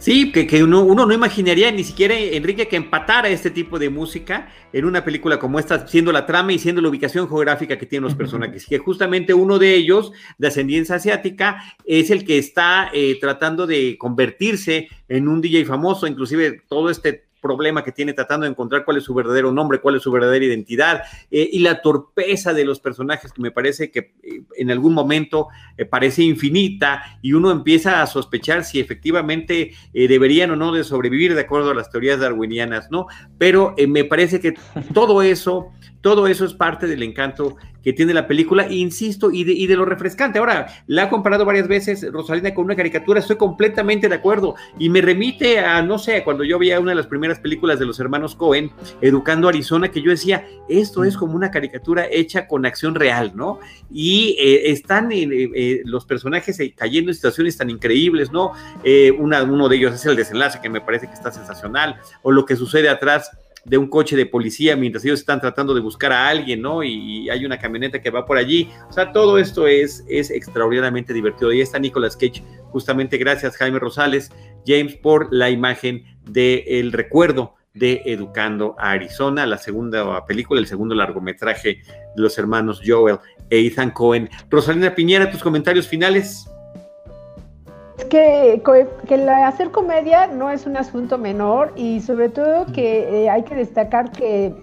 Sí, 0.00 0.32
que, 0.32 0.64
uno, 0.64 0.82
uno, 0.82 1.04
no 1.04 1.12
imaginaría 1.12 1.70
ni 1.70 1.84
siquiera, 1.84 2.18
Enrique, 2.18 2.66
que 2.66 2.76
empatara 2.76 3.28
este 3.28 3.50
tipo 3.50 3.78
de 3.78 3.90
música 3.90 4.48
en 4.72 4.86
una 4.86 5.04
película 5.04 5.38
como 5.38 5.58
esta, 5.58 5.86
siendo 5.86 6.10
la 6.10 6.24
trama 6.24 6.54
y 6.54 6.58
siendo 6.58 6.80
la 6.80 6.88
ubicación 6.88 7.28
geográfica 7.28 7.76
que 7.76 7.84
tienen 7.84 8.04
los 8.04 8.14
personajes. 8.14 8.64
Que 8.64 8.78
justamente 8.78 9.34
uno 9.34 9.58
de 9.58 9.74
ellos, 9.74 10.12
de 10.38 10.48
ascendencia 10.48 10.94
asiática, 10.94 11.62
es 11.84 12.10
el 12.10 12.24
que 12.24 12.38
está 12.38 12.88
eh, 12.94 13.18
tratando 13.20 13.66
de 13.66 13.98
convertirse 13.98 14.88
en 15.06 15.28
un 15.28 15.42
DJ 15.42 15.66
famoso, 15.66 16.06
inclusive 16.06 16.62
todo 16.66 16.88
este 16.88 17.29
problema 17.40 17.82
que 17.82 17.92
tiene 17.92 18.12
tratando 18.12 18.44
de 18.44 18.50
encontrar 18.50 18.84
cuál 18.84 18.98
es 18.98 19.04
su 19.04 19.14
verdadero 19.14 19.52
nombre, 19.52 19.80
cuál 19.80 19.96
es 19.96 20.02
su 20.02 20.12
verdadera 20.12 20.44
identidad, 20.44 21.02
eh, 21.30 21.48
y 21.52 21.60
la 21.60 21.82
torpeza 21.82 22.52
de 22.52 22.64
los 22.64 22.80
personajes 22.80 23.32
que 23.32 23.42
me 23.42 23.50
parece 23.50 23.90
que 23.90 24.14
eh, 24.22 24.42
en 24.56 24.70
algún 24.70 24.94
momento 24.94 25.48
eh, 25.76 25.84
parece 25.84 26.22
infinita 26.22 27.18
y 27.22 27.32
uno 27.32 27.50
empieza 27.50 28.02
a 28.02 28.06
sospechar 28.06 28.64
si 28.64 28.80
efectivamente 28.80 29.72
deberían 29.92 30.50
o 30.50 30.56
no 30.56 30.72
de 30.72 30.84
sobrevivir 30.84 31.34
de 31.34 31.42
acuerdo 31.42 31.70
a 31.70 31.74
las 31.74 31.90
teorías 31.90 32.20
darwinianas, 32.20 32.90
¿no? 32.90 33.06
Pero 33.38 33.74
me 33.88 34.04
parece 34.04 34.40
que 34.40 34.54
todo 34.94 35.22
eso 35.22 35.72
todo 36.00 36.26
eso 36.26 36.44
es 36.44 36.54
parte 36.54 36.86
del 36.86 37.02
encanto 37.02 37.56
que 37.82 37.92
tiene 37.92 38.12
la 38.12 38.26
película, 38.26 38.70
insisto, 38.70 39.30
y 39.30 39.44
de, 39.44 39.52
y 39.52 39.66
de, 39.66 39.76
lo 39.76 39.84
refrescante. 39.84 40.38
Ahora, 40.38 40.66
la 40.86 41.04
ha 41.04 41.10
comparado 41.10 41.44
varias 41.44 41.68
veces 41.68 42.06
Rosalina 42.12 42.54
con 42.54 42.66
una 42.66 42.76
caricatura, 42.76 43.20
estoy 43.20 43.36
completamente 43.36 44.08
de 44.08 44.14
acuerdo, 44.14 44.54
y 44.78 44.90
me 44.90 45.00
remite 45.00 45.58
a, 45.60 45.82
no 45.82 45.98
sé, 45.98 46.22
cuando 46.22 46.44
yo 46.44 46.58
veía 46.58 46.80
una 46.80 46.90
de 46.90 46.96
las 46.96 47.06
primeras 47.06 47.38
películas 47.38 47.78
de 47.78 47.86
los 47.86 47.98
hermanos 48.00 48.34
Cohen, 48.34 48.70
Educando 49.00 49.48
Arizona, 49.48 49.90
que 49.90 50.02
yo 50.02 50.10
decía, 50.10 50.46
esto 50.68 51.04
es 51.04 51.16
como 51.16 51.34
una 51.34 51.50
caricatura 51.50 52.06
hecha 52.10 52.46
con 52.46 52.66
acción 52.66 52.94
real, 52.94 53.32
¿no? 53.34 53.60
Y 53.90 54.36
eh, 54.38 54.70
están 54.70 55.10
eh, 55.12 55.26
eh, 55.30 55.80
los 55.84 56.04
personajes 56.04 56.60
cayendo 56.76 57.10
en 57.10 57.14
situaciones 57.14 57.56
tan 57.56 57.70
increíbles, 57.70 58.30
¿no? 58.30 58.52
uno 59.18 59.68
de 59.68 59.76
ellos 59.76 59.94
es 59.94 60.04
el 60.06 60.16
desenlace, 60.16 60.60
que 60.60 60.68
me 60.68 60.80
parece 60.80 61.06
que 61.06 61.14
está 61.14 61.30
sensacional, 61.30 61.96
o 62.22 62.30
lo 62.30 62.44
que 62.44 62.56
sucede 62.56 62.88
atrás 62.88 63.30
de 63.64 63.78
un 63.78 63.88
coche 63.88 64.16
de 64.16 64.26
policía 64.26 64.76
mientras 64.76 65.04
ellos 65.04 65.20
están 65.20 65.40
tratando 65.40 65.74
de 65.74 65.80
buscar 65.80 66.12
a 66.12 66.28
alguien, 66.28 66.62
¿no? 66.62 66.82
Y, 66.82 67.28
hay 67.30 67.44
una 67.44 67.58
camioneta 67.58 68.00
que 68.00 68.10
va 68.10 68.26
por 68.26 68.36
allí. 68.36 68.68
O 68.88 68.92
sea, 68.92 69.12
todo 69.12 69.38
esto 69.38 69.66
es, 69.66 70.04
es 70.08 70.30
extraordinariamente 70.30 71.12
divertido. 71.12 71.52
Y 71.52 71.60
está 71.60 71.78
Nicolas 71.78 72.16
Cage, 72.16 72.42
justamente 72.70 73.18
gracias 73.18 73.56
Jaime 73.56 73.78
Rosales, 73.78 74.32
James, 74.66 74.96
por 74.96 75.32
la 75.32 75.50
imagen 75.50 76.04
del 76.24 76.92
recuerdo 76.92 77.54
de 77.74 78.02
Educando 78.04 78.74
a 78.78 78.90
Arizona, 78.92 79.46
la 79.46 79.58
segunda 79.58 80.24
película, 80.26 80.60
el 80.60 80.66
segundo 80.66 80.94
largometraje 80.94 81.82
de 82.16 82.22
los 82.22 82.36
hermanos 82.38 82.80
Joel 82.84 83.18
e 83.48 83.66
Ethan 83.66 83.90
Cohen. 83.90 84.28
Rosalina 84.48 84.94
Piñera, 84.94 85.30
tus 85.30 85.42
comentarios 85.42 85.86
finales 85.86 86.50
que, 88.04 88.62
que 89.06 89.14
hacer 89.14 89.70
comedia 89.70 90.26
no 90.26 90.50
es 90.50 90.66
un 90.66 90.76
asunto 90.76 91.18
menor 91.18 91.72
y 91.76 92.00
sobre 92.00 92.28
todo 92.28 92.66
que 92.72 93.24
eh, 93.24 93.30
hay 93.30 93.42
que 93.42 93.54
destacar 93.54 94.10
que 94.12 94.54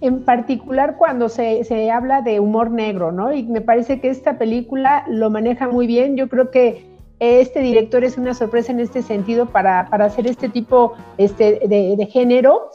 en 0.00 0.22
particular 0.24 0.96
cuando 0.96 1.28
se, 1.28 1.64
se, 1.64 1.90
habla 1.90 2.20
de 2.20 2.40
humor 2.40 2.70
negro, 2.70 3.10
¿no? 3.10 3.32
Y 3.32 3.42
me 3.44 3.60
parece 3.60 4.00
que 4.00 4.10
esta 4.10 4.36
película 4.36 5.04
lo 5.08 5.30
maneja 5.30 5.68
muy 5.68 5.86
bien. 5.86 6.16
Yo 6.16 6.28
creo 6.28 6.50
que 6.50 6.84
este 7.20 7.60
director 7.60 8.04
es 8.04 8.18
una 8.18 8.34
sorpresa 8.34 8.72
en 8.72 8.80
este 8.80 9.02
sentido 9.02 9.46
para, 9.46 9.88
para 9.88 10.06
hacer 10.06 10.26
este 10.26 10.48
tipo 10.48 10.94
este, 11.16 11.60
de, 11.66 11.94
de, 11.96 12.06
género. 12.06 12.70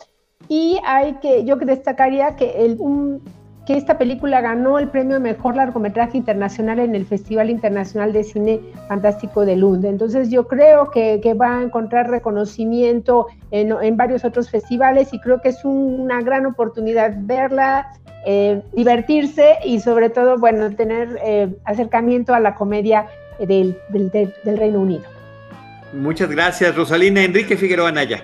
Y 0.48 0.80
hay 0.86 1.14
que, 1.22 1.46
yo 1.46 1.58
destacaría 1.58 2.36
que 2.36 2.66
el, 2.66 2.78
un, 2.80 3.22
que 3.66 3.78
esta 3.78 3.98
película 3.98 4.42
ganó 4.42 4.80
el 4.80 4.88
premio 4.88 5.20
Mejor 5.20 5.56
Largometraje 5.56 6.18
Internacional 6.18 6.80
en 6.80 6.96
el 6.96 7.06
Festival 7.06 7.50
Internacional 7.50 8.14
de 8.14 8.24
Cine 8.24 8.60
Fantástico 8.88 9.46
de 9.46 9.56
Lund. 9.56 9.86
Entonces 9.86 10.30
yo 10.30 10.48
creo 10.48 10.90
que, 10.90 11.22
va 11.40 11.60
a 11.60 11.64
encontrar 11.64 12.10
reconocimiento 12.10 13.28
en, 13.52 13.98
varios 13.98 14.26
otros 14.26 14.50
festivales 14.50 15.14
y 15.14 15.20
creo 15.20 15.42
que 15.42 15.50
es 15.50 15.64
una 15.64 16.22
gran 16.22 16.46
oportunidad 16.46 17.14
verla, 17.20 17.92
eh, 18.26 18.62
divertirse 18.74 19.58
y 19.64 19.80
sobre 19.80 20.10
todo, 20.10 20.38
bueno, 20.38 20.72
tener 20.72 21.20
eh, 21.24 21.50
acercamiento 21.66 22.34
a 22.34 22.40
la 22.40 22.56
comedia 22.56 23.08
del, 23.40 23.78
del 23.92 24.58
Reino 24.58 24.80
Unido. 24.80 25.04
Muchas 25.94 26.30
gracias, 26.30 26.76
Rosalina. 26.76 27.24
Enrique 27.24 27.58
Figueroa 27.58 27.92
Naya. 27.92 28.24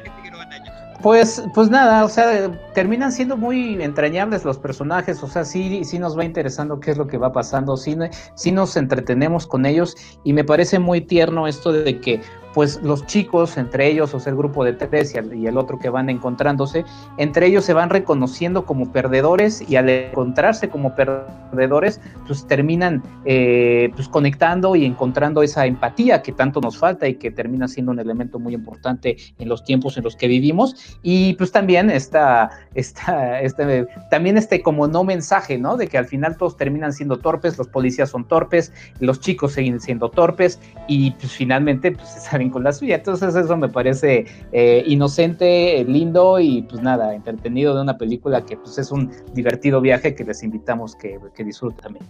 Pues, 1.01 1.43
pues 1.53 1.69
nada, 1.69 2.05
o 2.05 2.09
sea, 2.09 2.51
terminan 2.73 3.11
siendo 3.11 3.37
muy 3.37 3.81
entrañables 3.81 4.45
los 4.45 4.57
personajes, 4.57 5.21
o 5.21 5.27
sea, 5.27 5.43
sí, 5.43 5.83
sí 5.83 5.99
nos 5.99 6.17
va 6.17 6.23
interesando 6.23 6.79
qué 6.79 6.91
es 6.91 6.97
lo 6.97 7.05
que 7.05 7.17
va 7.17 7.33
pasando, 7.33 7.75
sí, 7.75 7.95
sí 8.35 8.51
nos 8.51 8.77
entretenemos 8.77 9.45
con 9.45 9.65
ellos 9.65 9.95
y 10.23 10.33
me 10.33 10.43
parece 10.43 10.79
muy 10.79 11.01
tierno 11.01 11.47
esto 11.47 11.71
de 11.71 11.99
que 11.99 12.21
pues 12.55 12.81
los 12.81 13.05
chicos, 13.05 13.57
entre 13.57 13.85
ellos, 13.85 14.13
o 14.13 14.19
sea, 14.21 14.31
el 14.31 14.37
grupo 14.37 14.63
de 14.63 14.71
tres 14.71 15.13
y 15.13 15.45
el, 15.45 15.57
otro 15.57 15.77
que 15.77 15.89
van 15.89 16.09
encontrándose, 16.09 16.85
entre 17.17 17.47
ellos 17.47 17.65
se 17.65 17.73
van 17.73 17.89
reconociendo 17.89 18.65
como 18.65 18.93
perdedores 18.93 19.61
y 19.69 19.75
al 19.75 19.89
encontrarse 19.89 20.69
como 20.69 20.95
perdedores, 20.95 21.99
pues 22.25 22.47
terminan 22.47 23.03
eh, 23.25 23.91
pues 23.93 24.07
conectando 24.07 24.77
y 24.77 24.85
encontrando 24.85 25.43
esa 25.43 25.65
empatía 25.65 26.21
que 26.21 26.31
tanto 26.31 26.61
nos 26.61 26.77
falta 26.77 27.09
y 27.09 27.15
que 27.15 27.29
termina 27.29 27.67
siendo 27.67 27.91
un 27.91 27.99
elemento 27.99 28.39
muy 28.39 28.53
importante 28.53 29.17
en 29.37 29.49
los 29.49 29.65
tiempos 29.65 29.97
en 29.97 30.05
los 30.05 30.15
que 30.15 30.29
vivimos. 30.29 30.97
Y 31.03 31.33
pues 31.33 31.51
también 31.51 31.89
está 31.89 32.51
este, 32.73 33.85
también 34.09 34.37
este 34.37 34.61
como 34.61 34.87
no 34.87 35.03
mensaje, 35.03 35.57
¿no? 35.57 35.75
De 35.75 35.87
que 35.87 35.97
al 35.97 36.05
final 36.05 36.37
todos 36.37 36.55
terminan 36.55 36.93
siendo 36.93 37.17
torpes, 37.17 37.57
los 37.57 37.67
policías 37.67 38.11
son 38.11 38.25
torpes, 38.25 38.71
los 39.01 39.19
chicos 39.19 39.51
siguen 39.51 39.81
siendo 39.81 40.09
torpes 40.09 40.57
y 40.87 41.11
pues 41.11 41.33
finalmente 41.33 41.91
pues 41.91 42.15
con 42.49 42.63
la 42.63 42.71
suya. 42.73 42.95
Entonces 42.95 43.35
eso 43.35 43.57
me 43.57 43.69
parece 43.69 44.25
eh, 44.51 44.83
inocente, 44.85 45.83
lindo 45.87 46.39
y 46.39 46.63
pues 46.63 46.81
nada, 46.81 47.13
entretenido 47.13 47.75
de 47.75 47.81
una 47.81 47.97
película 47.97 48.45
que 48.45 48.57
pues 48.57 48.77
es 48.77 48.91
un 48.91 49.11
divertido 49.33 49.81
viaje 49.81 50.15
que 50.15 50.23
les 50.23 50.43
invitamos 50.43 50.95
que, 50.95 51.19
que 51.35 51.43
disfruten 51.43 51.81
también. 51.81 52.05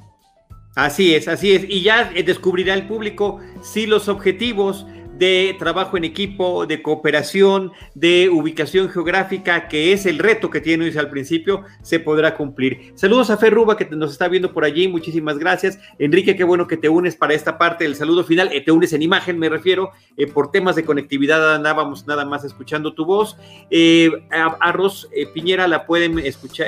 Así 0.75 1.15
es, 1.15 1.27
así 1.27 1.53
es. 1.53 1.65
Y 1.69 1.83
ya 1.83 2.11
descubrirá 2.25 2.73
el 2.73 2.85
público 2.85 3.39
si 3.61 3.85
los 3.85 4.09
objetivos 4.09 4.85
de 5.17 5.55
trabajo 5.57 5.97
en 5.97 6.03
equipo, 6.03 6.65
de 6.65 6.81
cooperación, 6.81 7.71
de 7.93 8.29
ubicación 8.29 8.89
geográfica, 8.89 9.67
que 9.67 9.93
es 9.93 10.05
el 10.05 10.19
reto 10.19 10.49
que 10.49 10.61
tiene 10.61 10.85
hoy 10.85 10.97
al 10.97 11.09
principio, 11.09 11.63
se 11.81 11.99
podrá 11.99 12.35
cumplir. 12.35 12.91
Saludos 12.95 13.29
a 13.29 13.37
Ferruba 13.37 13.77
que 13.77 13.85
nos 13.85 14.11
está 14.11 14.27
viendo 14.27 14.51
por 14.53 14.65
allí, 14.65 14.87
muchísimas 14.87 15.37
gracias. 15.37 15.79
Enrique, 15.99 16.35
qué 16.35 16.43
bueno 16.43 16.67
que 16.67 16.77
te 16.77 16.89
unes 16.89 17.15
para 17.15 17.33
esta 17.33 17.57
parte 17.57 17.85
del 17.85 17.95
saludo 17.95 18.23
final, 18.23 18.49
eh, 18.51 18.61
te 18.61 18.71
unes 18.71 18.93
en 18.93 19.01
imagen, 19.01 19.39
me 19.39 19.49
refiero, 19.49 19.91
eh, 20.17 20.27
por 20.27 20.51
temas 20.51 20.75
de 20.75 20.83
conectividad 20.83 21.55
andábamos 21.55 22.05
nada 22.07 22.25
más 22.25 22.43
escuchando 22.43 22.93
tu 22.93 23.05
voz. 23.05 23.37
Eh, 23.69 24.09
a, 24.31 24.71
Ros 24.71 25.09
Piñera 25.33 25.67
la 25.67 25.85
pueden 25.85 26.19
escuchar, 26.19 26.67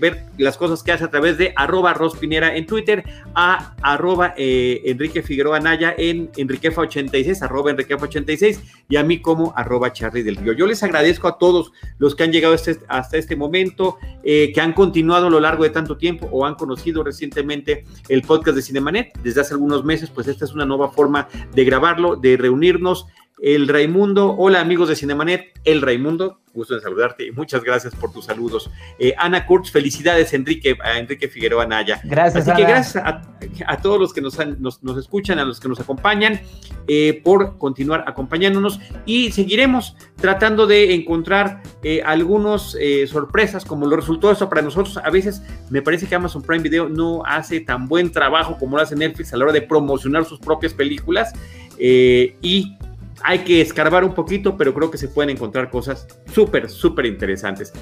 ver 0.00 0.24
las 0.38 0.56
cosas 0.56 0.82
que 0.82 0.92
hace 0.92 1.04
a 1.04 1.10
través 1.10 1.36
de 1.36 1.52
arroba 1.56 1.92
Ros 1.92 2.16
Piñera 2.16 2.56
en 2.56 2.64
Twitter, 2.64 3.04
a 3.34 3.74
arroba 3.82 4.32
Enrique 4.36 5.22
Figueroa 5.22 5.60
Naya 5.60 5.94
en 5.96 6.32
Enriquefa86, 6.32 7.42
arroba 7.42 7.57
arroba 7.58 7.72
Enriquefa86 7.72 8.60
y 8.88 8.96
a 8.96 9.02
mí 9.02 9.20
como 9.20 9.52
arroba 9.56 9.92
Charlie 9.92 10.22
del 10.22 10.36
Río. 10.36 10.52
Yo 10.52 10.66
les 10.66 10.82
agradezco 10.82 11.28
a 11.28 11.38
todos 11.38 11.72
los 11.98 12.14
que 12.14 12.24
han 12.24 12.32
llegado 12.32 12.54
este, 12.54 12.78
hasta 12.88 13.16
este 13.16 13.36
momento, 13.36 13.98
eh, 14.22 14.52
que 14.54 14.60
han 14.60 14.72
continuado 14.72 15.26
a 15.26 15.30
lo 15.30 15.40
largo 15.40 15.64
de 15.64 15.70
tanto 15.70 15.96
tiempo 15.96 16.28
o 16.30 16.46
han 16.46 16.54
conocido 16.54 17.02
recientemente 17.02 17.84
el 18.08 18.22
podcast 18.22 18.56
de 18.56 18.62
Cinemanet 18.62 19.18
desde 19.22 19.40
hace 19.40 19.54
algunos 19.54 19.84
meses, 19.84 20.10
pues 20.10 20.28
esta 20.28 20.44
es 20.44 20.52
una 20.52 20.64
nueva 20.64 20.90
forma 20.90 21.28
de 21.54 21.64
grabarlo, 21.64 22.16
de 22.16 22.36
reunirnos 22.36 23.06
el 23.42 23.68
Raimundo. 23.68 24.34
Hola 24.36 24.60
amigos 24.60 24.88
de 24.88 24.96
Cinemanet, 24.96 25.58
el 25.64 25.82
Raimundo, 25.82 26.40
gusto 26.52 26.74
en 26.74 26.80
saludarte 26.80 27.26
y 27.26 27.32
muchas 27.32 27.62
gracias 27.62 27.94
por 27.94 28.12
tus 28.12 28.24
saludos. 28.26 28.70
Eh, 28.98 29.14
Ana 29.16 29.46
Kurtz, 29.46 29.70
felicidades 29.70 30.32
Enrique, 30.32 30.76
a 30.82 30.98
Enrique 30.98 31.28
Figueroa 31.28 31.66
Naya. 31.66 32.00
Gracias. 32.04 32.48
Así 32.48 32.56
que 32.56 32.68
gracias 32.68 33.04
a, 33.04 33.76
todos 33.80 34.00
los 34.00 34.12
que 34.12 34.20
nos, 34.20 34.38
nos, 34.58 34.98
escuchan, 34.98 35.38
a 35.38 35.44
los 35.44 35.60
que 35.60 35.68
nos 35.68 35.78
acompañan, 35.78 36.40
eh, 36.88 37.20
por 37.22 37.58
continuar 37.58 38.04
acompañándonos 38.06 38.80
y 39.06 39.30
seguiremos 39.30 39.96
tratando 40.16 40.66
de 40.66 40.94
encontrar 40.94 41.62
eh, 41.82 42.02
algunas 42.04 42.76
sorpresas 43.06 43.64
como 43.64 43.86
lo 43.86 43.96
resultó 43.96 44.30
eso 44.30 44.48
para 44.48 44.62
nosotros. 44.62 44.96
A 44.98 45.10
veces 45.10 45.42
me 45.70 45.82
parece 45.82 46.06
que 46.06 46.14
Amazon 46.14 46.42
Prime 46.42 46.62
Video 46.62 46.88
no 46.88 47.22
hace 47.24 47.60
tan 47.60 47.86
buen 47.86 48.10
trabajo 48.10 48.56
como 48.58 48.76
lo 48.76 48.82
hace 48.82 48.96
Netflix 48.96 49.32
a 49.32 49.36
la 49.36 49.44
hora 49.44 49.52
de 49.52 49.62
promocionar 49.62 50.24
sus 50.24 50.40
propias 50.40 50.74
películas 50.74 51.32
y 51.78 52.76
hay 53.22 53.40
que 53.40 53.60
escarbar 53.60 54.04
un 54.04 54.14
poquito, 54.14 54.56
pero 54.56 54.74
creo 54.74 54.90
que 54.90 54.98
se 54.98 55.08
pueden 55.08 55.30
encontrar 55.30 55.70
cosas 55.70 56.06
súper, 56.32 56.68
súper 56.70 57.06
interesantes. 57.06 57.72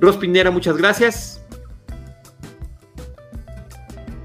Ros 0.00 0.16
Pinera, 0.16 0.50
muchas 0.50 0.76
gracias. 0.76 1.44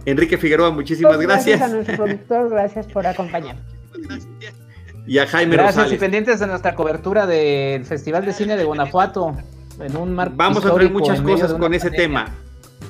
Enrique 0.06 0.38
Figueroa, 0.38 0.72
muchísimas 0.72 1.20
gracias. 1.20 1.60
Gracias 1.60 1.72
a 1.72 1.76
nuestro 1.76 1.96
productor, 1.98 2.50
gracias 2.50 2.88
por 2.88 3.06
acompañarnos. 3.06 3.66
Y 5.06 5.18
a 5.18 5.28
Jaime 5.28 5.56
Gracias 5.56 5.92
y 5.92 5.98
pendientes 5.98 6.40
de 6.40 6.48
nuestra 6.48 6.76
cobertura 6.76 7.26
del 7.26 7.86
Festival 7.86 8.26
de 8.26 8.34
Cine 8.34 8.56
de 8.58 8.64
Guanajuato. 8.64 9.36
En 9.80 9.96
un 9.96 10.14
marco 10.14 10.36
Vamos 10.36 10.66
a 10.66 10.74
ver 10.74 10.92
muchas 10.92 11.22
cosas 11.22 11.54
con 11.54 11.74
ese 11.74 11.90
tema. 11.90 12.28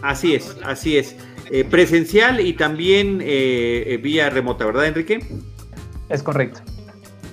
Así 0.01 0.35
es, 0.35 0.55
así 0.63 0.97
es. 0.97 1.15
Eh, 1.51 1.63
presencial 1.65 2.39
y 2.39 2.53
también 2.53 3.21
eh, 3.21 3.83
eh, 3.87 3.97
vía 3.97 4.29
remota, 4.29 4.65
¿verdad, 4.65 4.85
Enrique? 4.85 5.19
Es 6.09 6.23
correcto. 6.23 6.61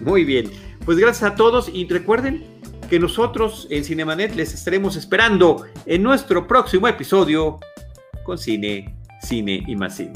Muy 0.01 0.25
bien. 0.25 0.51
Pues 0.85 0.99
gracias 0.99 1.33
a 1.33 1.35
todos 1.35 1.69
y 1.73 1.87
recuerden 1.89 2.45
que 2.89 2.99
nosotros 3.01 3.67
en 3.71 3.85
Cinemanet 3.85 4.35
les 4.35 4.55
estaremos 4.55 4.97
esperando 4.97 5.65
en 5.87 6.03
nuestro 6.03 6.47
próximo 6.47 6.87
episodio 6.87 7.59
con 8.25 8.39
cine, 8.39 8.97
cine 9.23 9.63
y 9.67 9.75
más 9.75 9.97
cine. 9.97 10.13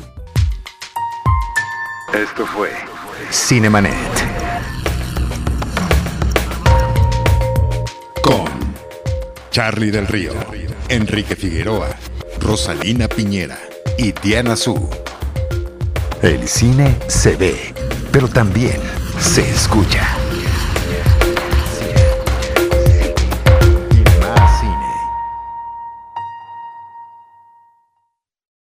Esto 2.15 2.47
fue 2.47 2.71
Cinemanet. 3.31 3.95
Con 8.23 8.47
Charlie 9.51 9.91
del 9.91 10.07
Río, 10.07 10.33
Enrique 10.89 11.35
Figueroa, 11.35 11.89
Rosalina 12.41 13.09
Piñera 13.09 13.59
y 13.99 14.13
Diana 14.13 14.57
Su. 14.57 14.89
El 16.23 16.47
cine 16.47 16.97
se 17.09 17.37
ve, 17.37 17.75
pero 18.13 18.29
también 18.29 18.81
se 19.21 19.51
escucha. 19.51 20.30